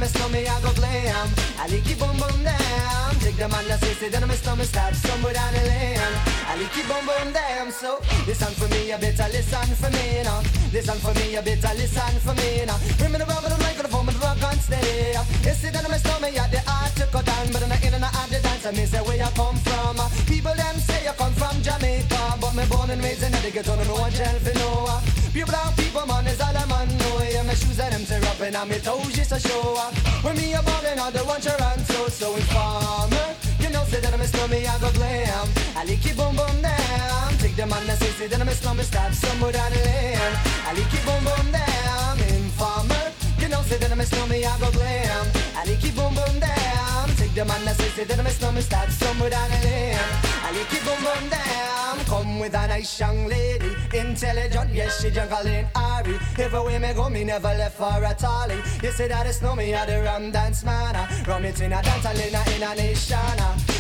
I'm 0.05 0.11
a 0.11 0.19
snowman, 0.21 0.45
I 0.45 0.61
go 0.61 0.73
glam. 0.77 1.29
I 1.57 1.65
like 1.65 1.89
it 1.89 1.97
boom 1.97 2.13
boom 2.21 2.45
down. 2.45 3.17
Take 3.25 3.41
the 3.41 3.49
man 3.49 3.65
that 3.73 3.81
say, 3.81 3.97
say 3.97 4.09
that 4.13 4.21
I'm 4.21 4.29
a 4.29 4.37
snowman, 4.37 4.67
start 4.69 4.93
somewhere 4.93 5.33
down 5.33 5.49
the 5.57 5.65
lane. 5.65 5.97
I 6.45 6.61
like 6.61 6.77
it 6.77 6.85
boom 6.85 7.09
boom 7.09 7.33
down. 7.33 7.73
So 7.73 8.05
listen 8.29 8.53
for 8.53 8.69
me, 8.69 8.93
you 8.93 9.01
better 9.01 9.25
listen 9.33 9.65
for 9.81 9.89
me 9.89 10.21
now. 10.21 10.45
Listen 10.77 11.01
for 11.01 11.17
me, 11.17 11.33
you 11.33 11.41
better 11.41 11.73
listen 11.81 12.21
for 12.21 12.37
me 12.37 12.69
now. 12.69 12.77
Bring 13.01 13.17
me 13.17 13.19
the 13.19 13.25
rubber, 13.25 13.49
the 13.49 13.57
microphone, 13.65 14.13
and 14.13 14.21
rock 14.21 14.45
on 14.45 14.61
steady. 14.61 15.17
You 15.17 15.73
that 15.73 15.85
I'm 15.89 15.97
a 15.97 15.99
snowman, 15.99 16.37
yeah, 16.37 16.53
the 16.53 16.61
art 16.69 16.93
to 17.01 17.09
cut 17.09 17.25
down, 17.25 17.49
but 17.49 17.65
I'm 17.65 17.73
not 17.73 17.81
in 17.81 17.97
and 17.97 18.05
out 18.05 18.29
the 18.29 18.45
dance. 18.45 18.67
I 18.69 18.77
say 18.85 19.01
where 19.01 19.17
you 19.17 19.33
come 19.33 19.57
from. 19.65 19.97
People 20.29 20.53
them 20.53 20.77
say 20.85 21.01
you 21.01 21.17
come 21.17 21.33
from 21.33 21.57
Jamaica, 21.65 22.45
but 22.45 22.53
me 22.53 22.69
born 22.69 22.93
and 22.93 23.01
raised 23.01 23.25
in 23.25 23.33
the 23.33 23.49
ghetto, 23.49 23.73
no 23.73 23.97
one 23.97 24.13
tell 24.13 24.37
for 24.37 24.53
no. 24.61 25.01
Pure 25.33 25.49
brown 25.49 25.73
people, 25.81 26.05
man, 26.05 26.29
is 26.29 26.45
all 26.45 26.53
I'm 26.53 26.71
on. 26.77 26.93
Yeah, 27.33 27.43
my 27.43 27.55
shoes 27.55 27.81
and 27.81 27.93
them 27.93 28.05
tear 28.05 28.23
up 28.31 28.41
and 28.41 28.55
on 28.55 28.69
me 28.69 28.79
toes 28.79 29.13
just 29.17 29.33
a 29.33 29.41
show. 29.41 29.94
When 30.23 30.37
me 30.37 30.55
a 30.55 30.63
ballin' 30.63 30.99
on 30.99 31.13
the 31.13 31.21
one 31.21 31.41
Toronto, 31.41 32.09
so 32.09 32.35
informer. 32.37 33.29
You 33.61 33.71
know, 33.71 33.85
say 33.85 34.01
that 34.01 34.13
I'm 34.13 34.21
a 34.21 34.27
snowman, 34.27 34.67
I 34.67 34.79
go 34.79 34.91
glam. 34.93 35.49
I 35.77 35.85
like 35.85 36.05
it 36.05 36.17
boom 36.17 36.37
boom 36.37 36.57
down. 36.63 37.29
Take 37.39 37.57
the 37.57 37.67
that 37.67 37.99
say, 37.99 38.13
say 38.19 38.27
that 38.29 38.41
I'm 38.41 38.49
a 38.49 38.55
snowman, 38.55 38.85
stop 38.85 39.13
somewhere 39.13 39.53
down 39.53 39.71
the 39.73 39.81
lane. 39.85 40.35
I 40.67 40.73
like 40.77 40.95
it 40.95 41.05
boom 41.07 41.23
boom 41.25 41.47
down. 41.53 42.19
Informer. 42.33 43.05
You 43.39 43.49
know, 43.49 43.63
say 43.63 43.79
that 43.79 43.93
I'm 43.93 44.01
a 44.01 44.07
snowman, 44.07 44.45
I 44.45 44.59
go 44.59 44.71
glam. 44.73 45.27
I 45.57 45.65
like 45.69 45.85
it 45.85 45.95
boom 45.95 46.15
boom 46.15 46.41
down. 46.41 47.09
Take 47.17 47.35
the 47.35 47.45
that 47.45 47.77
say, 47.77 47.89
say 47.97 48.05
that 48.05 48.19
I'm 48.19 48.27
a 48.27 48.31
snowman, 48.31 48.63
start 48.63 48.91
somewhere 48.91 49.31
down 49.31 49.51
the 49.51 49.61
lane. 49.67 50.25
I 50.47 50.51
like 50.53 50.73
it 50.73 50.85
boom 50.85 51.03
boom. 51.03 51.35
Come 52.07 52.39
with 52.39 52.55
a 52.55 52.69
nice 52.69 53.01
young 53.01 53.27
lady, 53.27 53.75
intelligent, 53.95 54.71
yes 54.73 55.01
she 55.01 55.11
jungle 55.11 55.47
in 55.47 55.67
Ari. 55.75 56.17
Everywhere 56.39 56.79
me 56.79 56.93
go, 56.93 57.09
me 57.09 57.25
never 57.25 57.49
left 57.49 57.77
for 57.77 58.05
a 58.05 58.15
tally. 58.15 58.61
You 58.83 58.91
say 58.93 59.09
that 59.09 59.27
it's 59.27 59.41
know 59.41 59.57
me 59.57 59.73
at 59.73 59.89
the 59.89 60.03
rum 60.03 60.31
dance 60.31 60.65
man. 60.65 60.95
Rum 61.27 61.45
it 61.45 61.61
in 61.61 61.73
a 61.73 61.83
dance, 61.83 62.05
in 62.05 62.35
a 62.35 62.57
in 62.57 62.63
a 62.63 62.75
nation. 62.75 63.19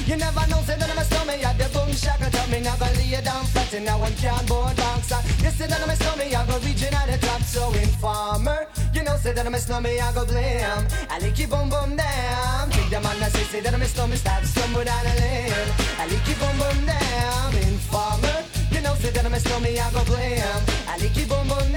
You 0.07 0.17
never 0.17 0.47
know, 0.49 0.61
say 0.63 0.77
that 0.77 0.91
I'm 0.91 0.99
a 0.99 1.05
snowman, 1.05 1.41
at 1.45 1.57
the 1.59 1.69
boom 1.73 1.93
shaka. 1.93 2.31
Tell 2.31 2.49
me 2.49 2.61
never 2.61 2.85
lay 2.97 3.09
you 3.09 3.23
down 3.23 3.45
flat 3.47 3.73
and 3.73 3.89
a 3.89 3.93
one 3.93 4.13
can 4.15 4.45
board 4.47 4.77
box. 4.77 5.13
You 5.43 5.51
say 5.51 5.67
that 5.67 5.81
I'm 5.81 5.91
a 5.91 5.97
snowman, 5.97 6.35
I 6.35 6.47
go 6.47 6.59
region 6.59 6.95
at 6.95 7.07
the 7.09 7.27
top, 7.27 7.43
so 7.43 7.73
informer. 7.73 8.67
You 8.93 9.03
know, 9.03 9.17
say 9.17 9.33
that 9.33 9.47
I'm 9.47 9.55
a 9.55 9.59
snowman, 9.59 10.01
I 10.01 10.13
go 10.13 10.27
blam. 10.27 10.87
I 11.09 11.19
like 11.21 11.41
it 11.41 11.49
boom 11.49 11.69
boom 11.69 11.97
down. 11.97 12.71
Take 12.71 12.91
the 12.91 13.01
that 13.01 13.33
say, 13.33 13.45
say 13.45 13.61
that 13.61 13.75
I'm 13.75 13.83
a 13.83 13.87
snowman, 13.87 14.19
stop 14.19 14.45
somewhere 14.45 14.85
down 14.85 15.05
the 15.05 15.21
lane. 15.21 15.69
I 15.99 16.07
like 16.07 16.29
it 16.29 16.39
boom 16.39 16.54
boom 16.59 16.87
down. 16.87 17.55
Informer. 17.69 18.39
You 18.71 18.81
know, 18.81 18.95
that 18.95 19.25
I'm 19.25 19.35
a 19.35 19.41
snowman, 19.41 19.79
I 19.79 19.91
go. 19.93 20.03
I 20.89 20.97
like 20.99 21.17
it 21.17 21.29
boom 21.29 21.49
boom. 21.49 21.75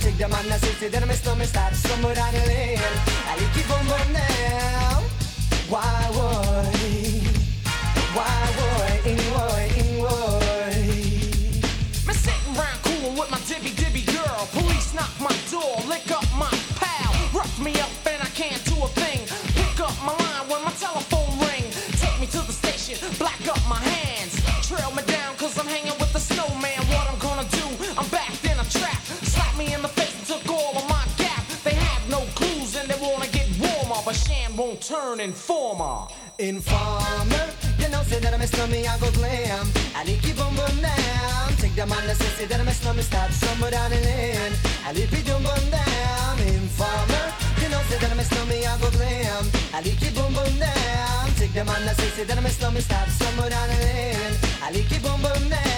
Take 0.00 0.18
the 0.18 0.28
man 0.28 0.48
that 0.48 0.60
say, 0.60 0.72
say 0.80 0.88
that 0.88 1.02
I'm 1.02 1.10
a 1.10 1.14
snowman, 1.14 1.46
stop 1.46 1.72
somewhere 1.74 2.14
down 2.14 2.32
the 2.34 2.40
lane. 2.46 2.78
I 3.28 3.36
like 3.36 3.56
it 3.56 3.68
boom 3.68 3.86
boom 3.88 4.13
turn 34.94 35.20
informer. 35.20 36.06
Informer, 36.38 37.46
you 37.78 37.88
know, 37.88 38.02
say 38.02 38.18
that 38.20 38.32
I'm 38.34 38.40
a 38.40 38.46
snowman, 38.46 38.86
I 38.86 38.98
go 38.98 39.10
glam. 39.12 39.66
I 39.94 40.02
like 40.04 40.26
it 40.30 40.36
boom 40.36 40.54
boom 40.58 40.76
down. 40.82 41.48
Take 41.62 41.74
the 41.74 41.86
man 41.86 42.06
that 42.06 42.16
say, 42.16 42.46
that 42.46 42.60
I'm 42.60 42.68
a 42.68 42.72
snowman, 42.72 43.04
stop 43.04 43.30
somewhere 43.30 43.70
down 43.70 43.90
the 43.90 44.00
lane. 44.08 44.54
I 44.86 44.92
like 44.92 45.12
it 45.12 45.24
boom 45.26 45.42
boom 45.46 45.64
down. 45.70 46.34
Informer, 46.54 47.26
you 47.62 47.68
know, 47.70 47.80
say 47.88 47.98
that 48.02 48.10
I'm 48.10 48.18
a 48.18 48.24
snowman, 48.24 48.66
I 48.66 48.74
go 48.82 48.90
glam. 48.90 49.44
I 49.72 49.78
like 49.86 50.02
it 50.02 50.14
boom 50.14 50.32
boom 50.34 50.54
down. 50.58 51.26
Take 51.38 51.54
the 51.54 51.64
man 51.64 51.80
that 51.86 51.96
say, 51.96 52.24
that 52.24 52.38
I'm 52.38 52.46
a 52.46 52.50
snowman, 52.50 52.82
stop 52.82 53.08
somewhere 53.08 53.50
down 53.50 53.68
the 53.68 53.76
lane. 53.86 54.34
I 54.62 54.70
like 54.74 54.90
it 54.90 55.02
boom 55.02 55.20
boom 55.22 55.48
down. 55.50 55.73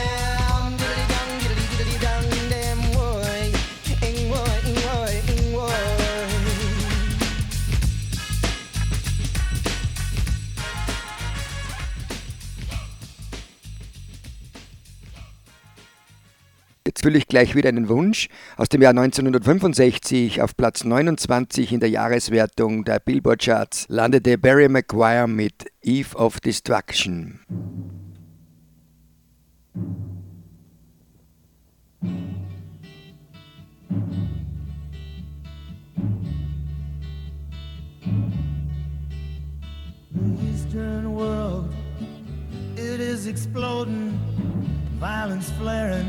Jetzt 17.07 17.13
fülle 17.13 17.19
ich 17.19 17.29
gleich 17.29 17.55
wieder 17.55 17.69
einen 17.69 17.89
Wunsch. 17.89 18.29
Aus 18.57 18.69
dem 18.69 18.83
Jahr 18.83 18.91
1965 18.91 20.43
auf 20.43 20.57
Platz 20.57 20.83
29 20.83 21.73
in 21.73 21.79
der 21.79 21.89
Jahreswertung 21.89 22.85
der 22.85 22.99
Billboard 22.99 23.43
Charts 23.43 23.87
landete 23.89 24.37
Barry 24.37 24.69
McGuire 24.69 25.29
mit 25.29 25.71
Eve 25.83 26.17
of 26.17 26.41
Destruction. 26.41 27.39
Eastern 40.53 41.15
world, 41.15 41.73
it 42.75 42.99
is 42.99 43.29
exploding, 43.29 44.19
violence 44.99 45.53
flaring, 45.61 46.09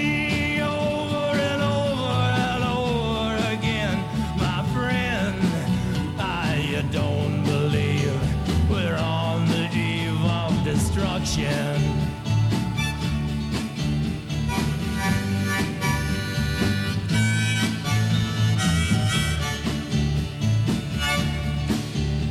destruction. 11.35 11.81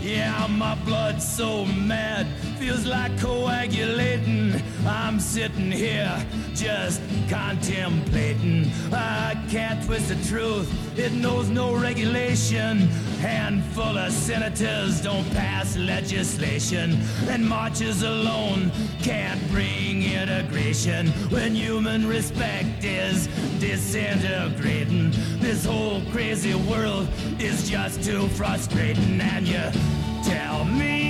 Yeah, 0.02 0.46
my 0.48 0.74
blood's 0.84 1.26
so 1.26 1.64
mad, 1.64 2.26
feels 2.58 2.86
like 2.86 3.18
coagulating. 3.20 4.60
I'm 4.86 5.20
sitting 5.20 5.70
here 5.70 6.14
just 6.54 7.00
contemplating. 7.28 8.70
I 8.92 9.42
can't 9.50 9.82
twist 9.84 10.08
the 10.08 10.28
truth, 10.28 10.68
it 10.98 11.12
knows 11.12 11.48
no 11.48 11.74
regulation. 11.74 12.88
Handful 13.20 13.98
of 13.98 14.12
senators 14.12 15.02
don't 15.02 15.28
pass 15.32 15.76
legislation, 15.76 16.98
and 17.28 17.46
marches 17.46 18.02
alone 18.02 18.72
can't 19.02 19.40
bring 19.50 20.02
integration 20.02 21.08
when 21.28 21.54
human 21.54 22.06
respect 22.06 22.82
is 22.82 23.26
disintegrating. 23.58 25.10
This 25.38 25.66
whole 25.66 26.00
crazy 26.12 26.54
world 26.54 27.08
is 27.38 27.68
just 27.68 28.02
too 28.02 28.26
frustrating, 28.28 29.20
and 29.20 29.46
you 29.46 29.70
tell 30.24 30.64
me 30.64 31.09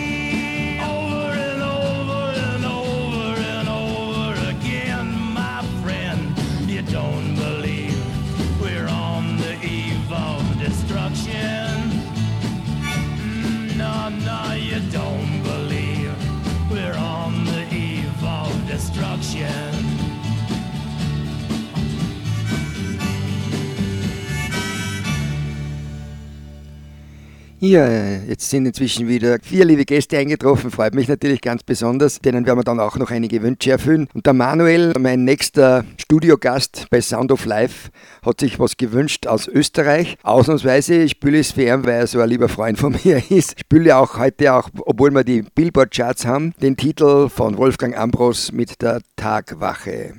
Ja, 27.63 27.87
jetzt 28.27 28.49
sind 28.49 28.65
inzwischen 28.65 29.07
wieder 29.07 29.37
vier 29.43 29.65
liebe 29.65 29.85
Gäste 29.85 30.17
eingetroffen, 30.17 30.71
freut 30.71 30.95
mich 30.95 31.07
natürlich 31.07 31.41
ganz 31.41 31.61
besonders. 31.61 32.19
Denen 32.19 32.47
werden 32.47 32.57
wir 32.57 32.63
dann 32.63 32.79
auch 32.79 32.97
noch 32.97 33.11
einige 33.11 33.43
Wünsche 33.43 33.69
erfüllen. 33.69 34.07
Und 34.15 34.25
der 34.25 34.33
Manuel, 34.33 34.93
mein 34.97 35.25
nächster 35.25 35.85
Studiogast 35.99 36.87
bei 36.89 37.01
Sound 37.01 37.31
of 37.31 37.45
Life, 37.45 37.91
hat 38.25 38.39
sich 38.39 38.57
was 38.57 38.77
gewünscht 38.77 39.27
aus 39.27 39.47
Österreich. 39.47 40.17
Ausnahmsweise, 40.23 41.03
ich 41.03 41.11
spiele 41.11 41.37
es 41.37 41.51
für 41.51 41.61
ihn, 41.61 41.85
weil 41.85 41.99
er 41.99 42.07
so 42.07 42.19
ein 42.19 42.29
lieber 42.29 42.49
Freund 42.49 42.79
von 42.79 42.97
mir 43.03 43.17
ist. 43.29 43.53
Ich 43.53 43.59
spiele 43.59 43.95
auch 43.95 44.17
heute 44.17 44.55
auch, 44.55 44.67
obwohl 44.79 45.11
wir 45.11 45.23
die 45.23 45.43
Billboard-Charts 45.43 46.25
haben, 46.25 46.55
den 46.63 46.75
Titel 46.75 47.29
von 47.29 47.57
Wolfgang 47.57 47.95
Ambros 47.95 48.51
mit 48.51 48.81
der 48.81 49.01
Tagwache. 49.15 50.15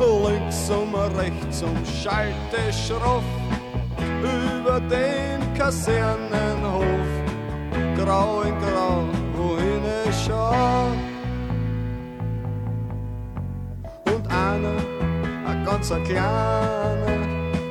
Links 0.00 0.70
um 0.70 0.94
rechts 1.16 1.62
um 1.62 1.76
schalte 1.84 2.72
schroff 2.72 3.24
über 4.22 4.80
den 4.80 5.40
Kasernenhof, 5.54 6.84
grau 7.96 8.42
in 8.42 8.54
grau, 8.60 9.04
wohin 9.36 9.82
ich 10.08 10.16
schau. 10.26 10.86
Und 14.06 14.26
einer, 14.28 14.76
ein 15.46 15.64
ganz 15.64 15.92
ein 15.92 16.02
kleiner, 16.04 17.20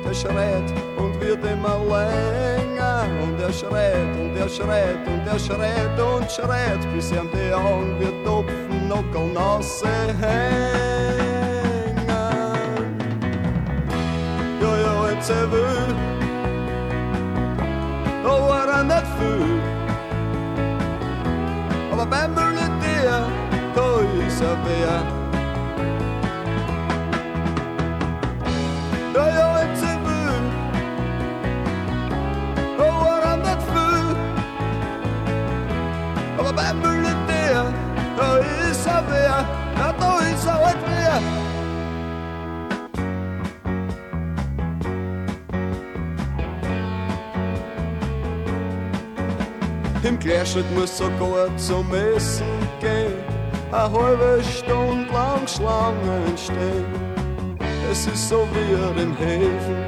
der 0.04 0.14
schreit 0.14 0.72
und 0.96 1.20
wird 1.20 1.44
immer 1.44 1.78
länger. 1.84 3.04
Und 3.22 3.40
er 3.40 3.52
schreit 3.52 4.16
und 4.16 4.36
er 4.36 4.48
schreit 4.48 5.06
und 5.06 5.26
er 5.26 5.38
schreit 5.38 6.00
und 6.00 6.30
schreit, 6.30 6.94
bis 6.94 7.10
ihm 7.12 7.28
die 7.32 7.52
Augen 7.52 7.96
wie 8.00 8.24
Topfen, 8.24 8.88
Nockelnasse 8.88 9.88
hängen. 10.20 11.23
once. 15.30 15.54
Oh, 18.26 18.46
what 18.46 18.68
I'm 18.68 18.88
not 18.88 19.06
fool. 19.16 19.60
Og 21.90 21.96
hvad 21.96 22.06
man 22.06 22.28
ville 22.36 22.68
der, 22.82 23.30
tøj 23.74 24.28
så 24.28 24.56
være. 24.64 25.24
Oh, 32.78 32.96
what 33.04 33.24
I'm 33.24 33.38
not 33.46 33.62
fool. 33.62 34.16
Og 36.38 36.52
hvad 36.52 36.74
man 36.74 36.93
Querschnitt 50.24 50.64
muss 50.74 50.96
sogar 50.96 51.54
zum 51.58 51.84
Essen 51.92 52.46
gehen, 52.80 53.12
eine 53.70 53.92
halbe 53.92 54.42
Stunde 54.42 55.12
lang 55.12 55.46
Schlangen 55.46 56.38
stehen. 56.38 56.86
Es 57.92 58.06
ist 58.06 58.30
so 58.30 58.48
wie 58.54 59.02
im 59.02 59.14
Häfen. 59.18 59.84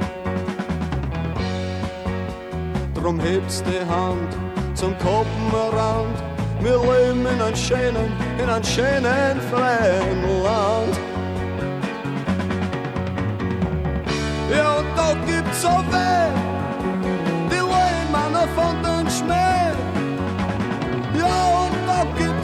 Drum 2.93 3.19
hebt's 3.19 3.63
die 3.63 3.83
Hand 3.91 4.37
zum 4.75 4.95
Koppenrand. 4.99 6.17
Wir 6.61 6.77
leben 6.77 7.25
in 7.25 7.41
einem 7.41 7.55
schönen, 7.55 8.11
in 8.37 8.47
einem 8.47 8.63
schönen 8.63 9.41
freien 9.49 10.21
Land. 10.43 10.99
Ja, 14.55 14.75
und 14.75 14.85
da 14.95 15.15
gibt's 15.25 15.63
so 15.63 15.69
weh, 15.69 16.29
die 17.49 17.55
Lehmann 17.55 18.47
von 18.55 18.83
den 18.83 18.96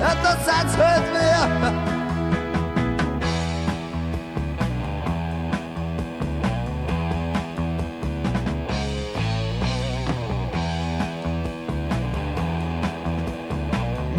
Ja, 0.00 0.14
da 0.22 0.32
sind's 0.44 0.76
halt 0.76 1.04
wer. 1.12 1.98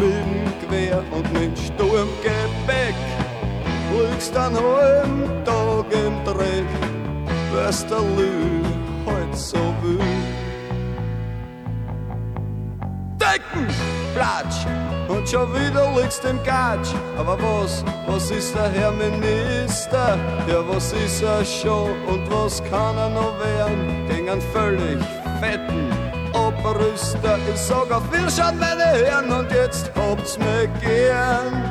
mit 0.00 0.12
dem 0.12 0.60
Gewehr 0.60 1.02
und 1.10 1.32
mit 1.32 1.58
Sturmgepäck 1.58 2.94
liegst 3.92 4.36
einen 4.36 4.56
halben 4.56 5.44
Tag 5.44 5.86
im 5.92 6.24
Dreck, 6.24 6.70
was 7.52 7.86
der 7.86 8.00
Lü 8.00 8.62
heut 9.06 9.36
so 9.36 9.58
will. 9.82 9.98
Decken, 13.18 13.66
Platsch 14.14 14.59
und 15.20 15.28
schon 15.28 15.52
wieder 15.52 15.92
liegst 15.96 16.24
im 16.24 16.42
Gatsch. 16.44 16.88
Aber 17.18 17.36
was, 17.42 17.84
was 18.06 18.30
ist 18.30 18.54
der 18.54 18.70
Herr 18.70 18.92
Minister? 18.92 20.18
Ja, 20.48 20.66
was 20.66 20.92
ist 20.92 21.22
er 21.22 21.44
schon 21.44 21.90
und 22.06 22.30
was 22.30 22.62
kann 22.64 22.96
er 22.96 23.10
noch 23.10 23.38
werden 23.38 24.08
gegen 24.08 24.30
einen 24.30 24.40
völlig 24.40 24.98
fetten 25.40 25.90
Obrüster. 26.32 27.38
Ich 27.52 27.60
sag 27.60 27.90
auf 27.90 28.10
Wiederschauen, 28.12 28.58
meine 28.58 28.84
Herren, 28.84 29.30
und 29.30 29.50
jetzt 29.52 29.90
habt's 29.94 30.38
mir 30.38 30.66
gern. 30.80 31.69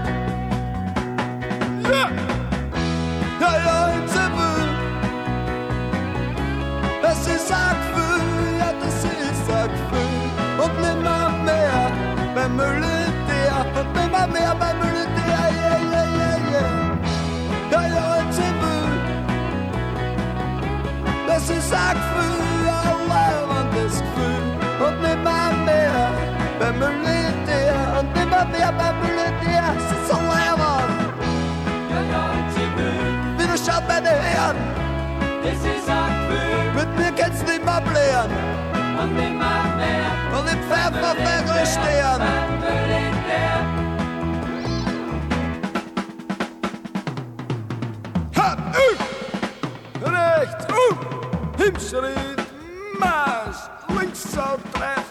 Und 38.22 38.32
On 40.36 40.46
est 40.46 40.64
fait 40.68 40.92
pour 41.00 41.16
faire 41.26 41.46
un 41.54 41.66
Stéan. 41.66 42.20
Hat 48.36 48.60
Recht, 48.76 49.00
rechts 50.04 50.66
up, 50.66 50.98
himself, 51.58 52.52
maas, 53.00 53.70
links 53.90 54.24
zou 54.34 54.58
treffen. 54.74 55.09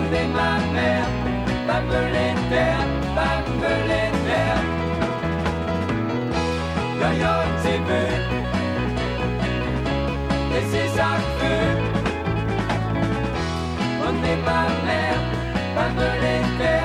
Ungdom 0.00 0.32
ma 0.32 0.58
mère, 0.72 1.08
bambeléter, 1.66 2.76
bambeléter. 3.16 4.58
Jag 7.00 7.14
gör 7.18 7.44
till 7.62 7.80
bud, 7.80 8.24
det 10.50 10.78
är 10.78 10.88
sagt 10.96 11.26
bud. 11.40 11.78
Ungdom 14.08 14.40
ma 14.44 14.62
mère, 14.84 15.20
bambeléter. 15.76 16.79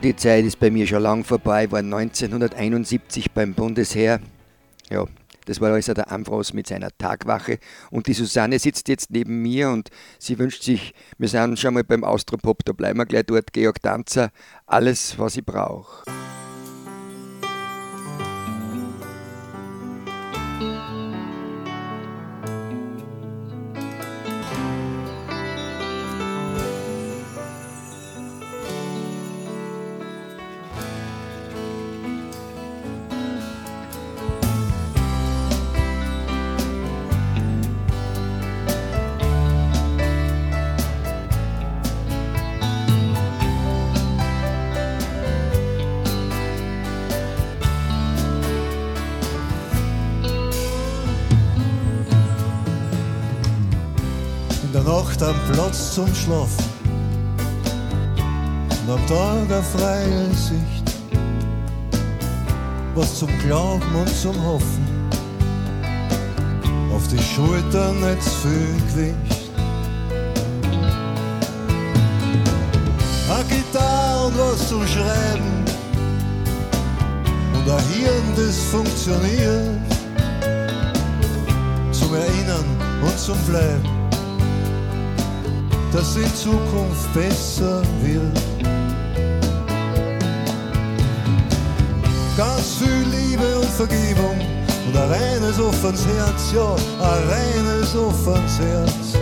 Die 0.00 0.14
Zeit 0.14 0.44
ist 0.44 0.60
bei 0.60 0.70
mir 0.70 0.86
schon 0.86 1.02
lang 1.02 1.24
vorbei, 1.24 1.68
war 1.72 1.80
1971 1.80 3.32
beim 3.32 3.52
Bundesheer. 3.52 4.20
Ja, 4.90 5.04
das 5.46 5.60
war 5.60 5.72
also 5.72 5.92
der 5.92 6.12
Ambros 6.12 6.52
mit 6.52 6.68
seiner 6.68 6.96
Tagwache. 6.96 7.58
Und 7.90 8.06
die 8.06 8.12
Susanne 8.12 8.60
sitzt 8.60 8.86
jetzt 8.86 9.10
neben 9.10 9.42
mir 9.42 9.70
und 9.70 9.90
sie 10.20 10.38
wünscht 10.38 10.62
sich, 10.62 10.94
wir 11.18 11.26
sind 11.26 11.58
schon 11.58 11.74
mal 11.74 11.82
beim 11.82 12.04
Austropop, 12.04 12.64
da 12.64 12.72
bleiben 12.72 13.00
wir 13.00 13.06
gleich 13.06 13.26
dort, 13.26 13.52
Georg 13.52 13.82
Danzer, 13.82 14.30
alles, 14.66 15.18
was 15.18 15.36
ich 15.36 15.44
brauche. 15.44 16.04
Nacht 55.18 55.30
am 55.30 55.52
Platz 55.52 55.94
zum 55.94 56.14
Schlafen 56.14 56.64
und 58.70 58.90
am 58.92 59.06
Tag 59.06 59.50
eine 59.50 59.62
freie 59.62 60.34
Sicht. 60.34 60.84
Was 62.94 63.18
zum 63.18 63.28
Glauben 63.40 63.94
und 63.94 64.08
zum 64.08 64.34
Hoffen, 64.44 64.86
auf 66.94 67.06
die 67.08 67.18
Schultern 67.18 68.00
nicht 68.00 68.22
zu 68.22 68.30
viel 68.30 68.76
Gewicht. 68.92 69.50
Eine 73.28 73.44
Gitarre 73.44 74.26
und 74.26 74.38
was 74.38 74.68
zum 74.68 74.86
Schreiben 74.86 75.64
und 77.54 77.70
ein 77.70 77.84
Hirn, 77.92 78.34
das 78.36 78.56
funktioniert. 78.70 79.80
Zum 81.92 82.14
Erinnern 82.14 82.64
und 83.02 83.18
zum 83.18 83.38
Bleiben 83.46 83.97
dass 85.92 86.16
in 86.16 86.34
Zukunft 86.34 87.12
besser 87.14 87.82
wird. 88.02 88.38
Ganz 92.36 92.76
viel 92.76 93.04
Liebe 93.10 93.58
und 93.58 93.68
Vergebung 93.70 94.38
und 94.86 94.96
ein 94.96 95.10
reines 95.10 95.58
offenes 95.58 96.06
Herz, 96.06 96.52
ja, 96.54 96.74
ein 96.74 97.28
reines 97.28 97.96
offenes 97.96 98.58
Herz. 98.58 99.14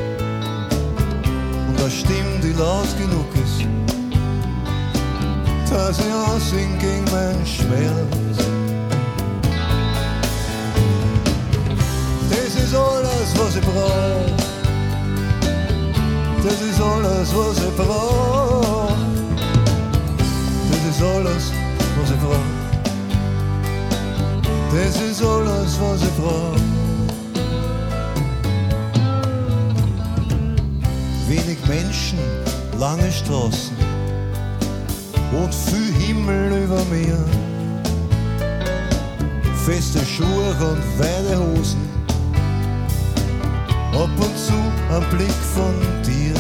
Und 1.69 1.81
eine 1.81 1.91
Stimme, 1.91 2.41
die 2.43 2.53
laut 2.53 2.89
genug 2.99 3.27
ist, 3.35 3.67
dass 5.71 5.99
ich 5.99 6.13
aussing 6.13 6.79
gegen 6.79 7.05
mein 7.13 7.47
Schmerz. 7.47 8.39
Das 12.29 12.63
ist 12.63 12.75
alles, 12.75 13.39
was 13.39 13.57
ich 13.57 13.63
brauche 13.63 14.56
das 16.47 16.61
ist 16.61 16.81
alles, 16.81 17.35
was 17.35 17.59
ich 17.59 17.75
brauch. 17.77 18.93
Das 20.71 20.83
ist 20.91 21.03
alles, 21.03 21.53
was 21.99 22.11
ich 22.13 22.21
brauch. 22.21 22.51
Das 24.73 25.01
ist 25.01 25.23
alles, 25.25 25.81
was 25.81 26.03
ich 26.03 26.15
brauch. 26.15 26.57
Wenig 31.27 31.59
Menschen, 31.67 32.21
lange 32.79 33.11
Straßen 33.11 33.77
und 35.33 35.53
viel 35.53 35.93
Himmel 35.95 36.63
über 36.63 36.85
mir. 36.85 37.19
Feste 39.65 39.99
Schuhe 40.07 40.55
und 40.61 40.81
weite 41.01 41.41
Hosen. 41.41 41.89
Ab 43.93 44.11
und 44.17 44.39
zu 44.39 44.66
ein 44.97 45.09
Blick 45.11 45.39
von 45.55 45.75
dir. 46.03 46.35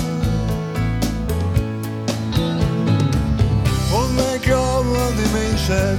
Und 3.92 4.16
mein 4.16 4.40
Glauben 4.40 4.96
an 4.96 5.12
die 5.18 5.30
Menschheit, 5.36 5.98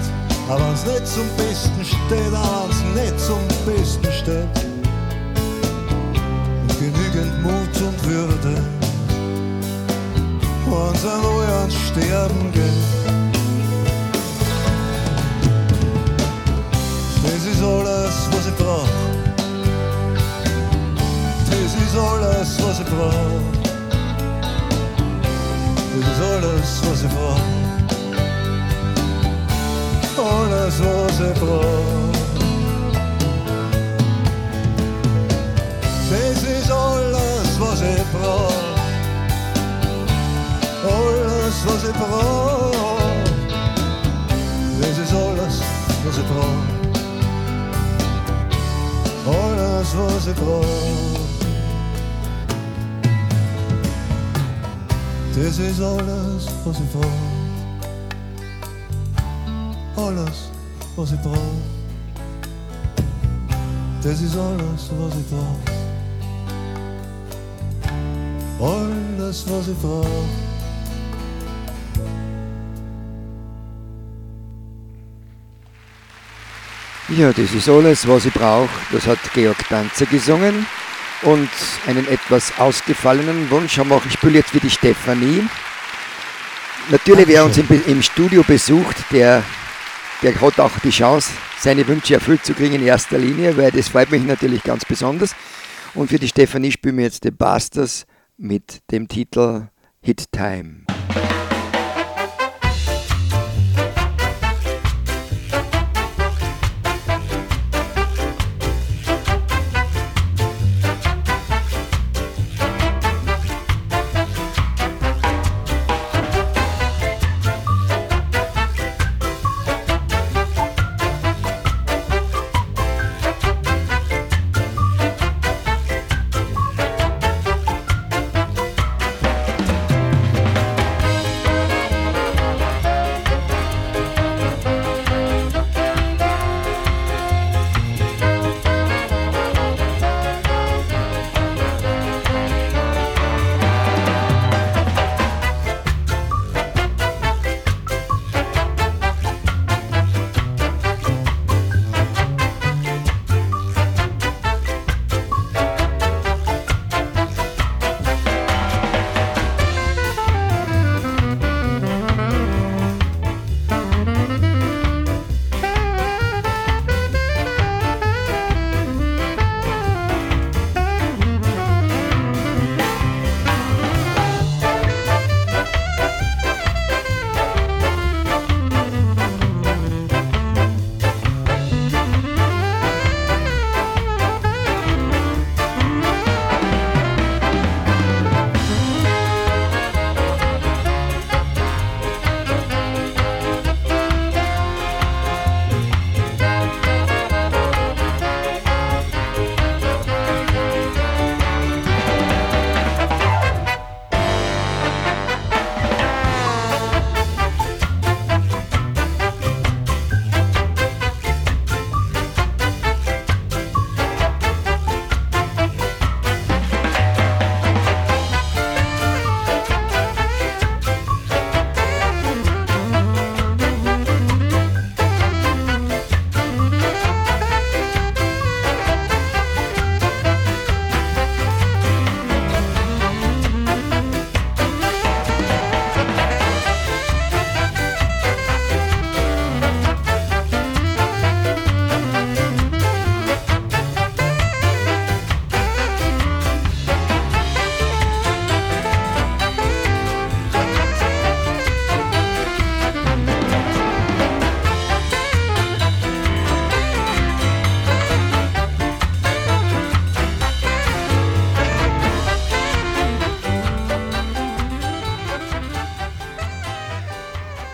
aber 0.49 0.67
wenn's 0.69 0.85
nicht 0.85 1.07
zum 1.07 1.27
Besten 1.37 1.85
steht, 1.85 2.33
aber 2.33 2.67
wenn's 2.67 2.83
nicht 2.95 3.19
zum 3.19 3.39
Besten 3.65 4.11
steht, 4.11 4.65
und 6.61 6.79
genügend 6.79 7.43
Mut 7.43 7.81
und 7.81 8.05
Würde, 8.05 8.63
wenn's 10.65 11.05
einmal 11.05 11.45
ans 11.59 11.75
Sterben 11.75 12.51
geht. 12.53 12.63
Das 17.23 17.45
ist 17.45 17.61
alles, 17.61 18.29
was 18.31 18.47
ich 18.47 18.55
brauch. 18.55 19.26
Isolas 21.55 22.59
was 22.59 22.79
ik 22.79 22.87
wel. 22.87 23.41
Dus 25.93 26.19
alles 26.35 26.79
was 26.87 27.01
ik 27.01 27.11
wel. 27.11 27.37
Alles 30.25 30.77
was 30.77 31.19
ik 31.19 31.35
wel. 31.35 31.83
Desde 36.09 36.73
alles 36.73 37.57
was 37.57 37.81
ik 37.81 38.05
wel. 38.21 38.51
Alles 40.89 41.63
was 41.65 41.83
ik 41.83 41.95
wel. 41.95 42.71
Desde 44.79 45.15
alles 45.15 45.57
was 46.05 46.17
ik 46.17 46.27
wel. 46.33 46.75
Alles 49.33 49.93
was 49.93 50.25
ik 50.25 50.35
wel. 50.35 51.16
Das 55.43 55.59
ist 55.59 55.79
alles, 55.79 56.47
was 56.65 56.79
ich 56.79 56.91
brauch. 56.91 57.05
Alles, 59.95 60.49
was 60.95 61.11
ich 61.11 61.19
brauch. 61.19 61.38
Das 64.01 64.19
ist 64.19 64.35
alles, 64.35 64.89
was 64.97 65.13
ich 65.15 65.27
brauch. 65.29 65.59
Alles, 68.59 69.45
was 69.47 69.67
ich 69.67 69.77
brauch. 69.77 70.07
Ja, 77.15 77.31
das 77.31 77.53
ist 77.53 77.69
alles, 77.69 78.07
was 78.07 78.25
ich 78.25 78.33
brauche. 78.33 78.69
Das 78.91 79.05
hat 79.05 79.19
Georg 79.33 79.57
Danzer 79.69 80.07
gesungen. 80.07 80.65
Und 81.24 81.49
einen 81.88 82.07
etwas 82.07 82.57
ausgefallenen 82.59 83.49
Wunsch 83.49 83.78
haben 83.78 83.89
wir 83.89 83.95
auch, 83.95 84.05
ich 84.05 84.13
spiele 84.13 84.36
jetzt 84.36 84.53
wie 84.53 84.59
die 84.59 84.70
Stefanie. 84.70 85.43
Natürlich, 86.89 87.28
wer 87.28 87.43
uns 87.43 87.57
im, 87.57 87.68
im 87.86 88.01
Studio 88.01 88.43
besucht, 88.43 88.95
der, 89.11 89.43
der 90.22 90.39
hat 90.39 90.59
auch 90.59 90.72
die 90.84 90.89
Chance, 90.89 91.32
seine 91.59 91.88
Wünsche 91.88 92.13
erfüllt 92.13 92.45
zu 92.45 92.53
kriegen 92.53 92.76
in 92.76 92.84
erster 92.84 93.18
Linie, 93.18 93.57
weil 93.57 93.72
das 93.72 93.89
freut 93.89 94.11
mich 94.11 94.24
natürlich 94.24 94.63
ganz 94.63 94.86
besonders. 94.86 95.36
Und 95.95 96.09
für 96.09 96.20
die 96.20 96.28
Stefanie 96.28 96.72
spielen 96.72 96.97
wir 96.97 97.05
jetzt 97.05 97.24
The 97.24 97.32
Bastards 97.32 98.05
mit 98.38 98.82
dem 98.91 99.07
Titel 99.07 99.68
Hit 100.01 100.32
Time. 100.32 100.86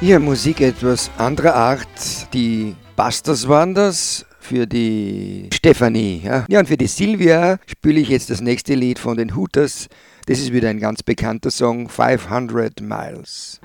Hier 0.04 0.20
Musik 0.20 0.60
etwas 0.60 1.10
anderer 1.18 1.56
Art. 1.56 2.34
Die 2.34 2.76
Bastas 2.98 3.48
waren 3.48 3.74
das 3.74 4.26
für 4.38 4.68
die 4.68 5.48
Stefanie. 5.54 6.22
Ja. 6.26 6.44
ja, 6.50 6.60
und 6.60 6.68
für 6.68 6.76
die 6.76 6.88
Silvia 6.88 7.58
spiele 7.66 8.02
ich 8.02 8.10
jetzt 8.10 8.30
das 8.30 8.42
nächste 8.42 8.76
Lied 8.76 9.00
von 9.00 9.16
den 9.16 9.34
Hooters. 9.34 9.88
Das 10.26 10.40
ist 10.40 10.52
wieder 10.52 10.68
ein 10.68 10.82
ganz 10.82 11.04
bekannter 11.04 11.52
Song, 11.52 11.88
500 11.88 12.82
Miles. 12.82 13.62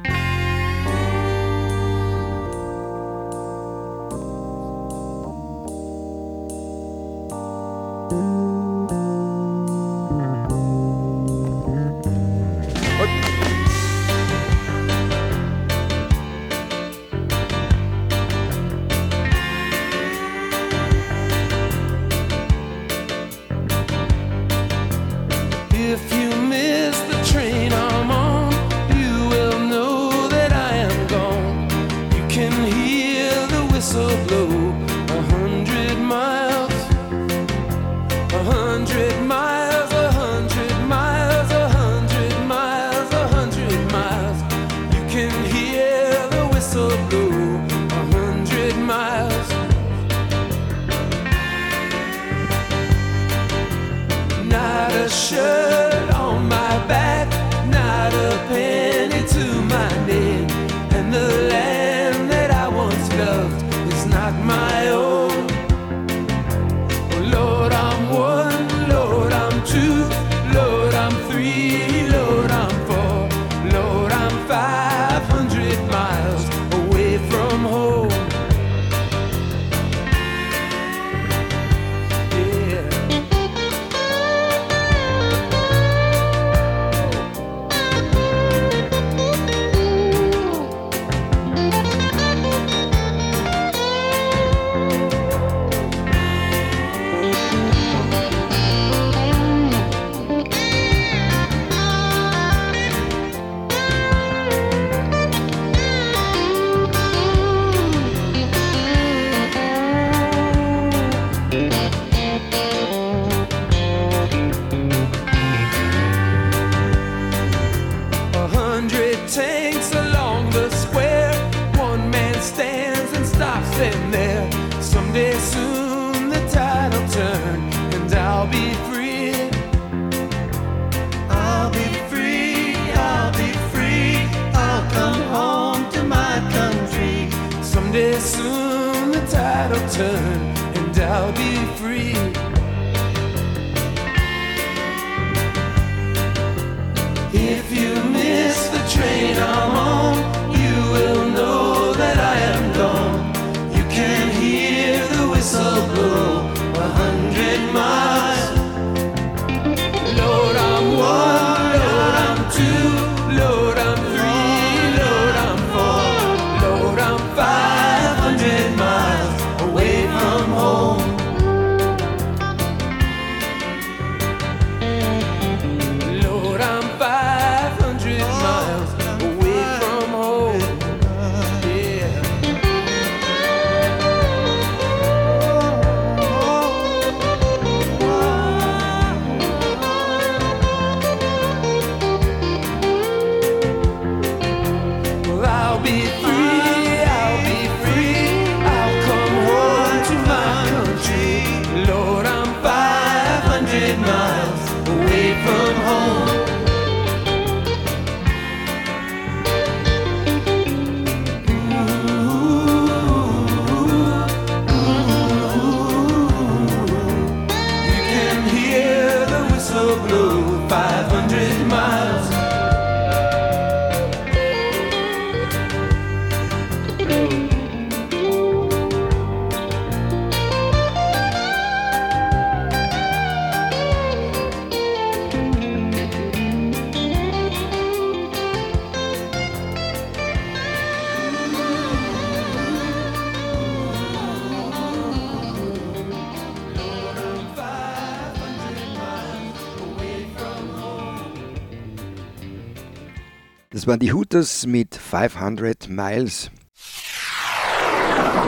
Scooters 254.29 254.67
mit 254.67 254.95
500 254.95 255.89
Miles. 255.89 256.51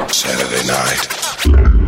Saturday 0.08 0.66
night. 0.66 1.79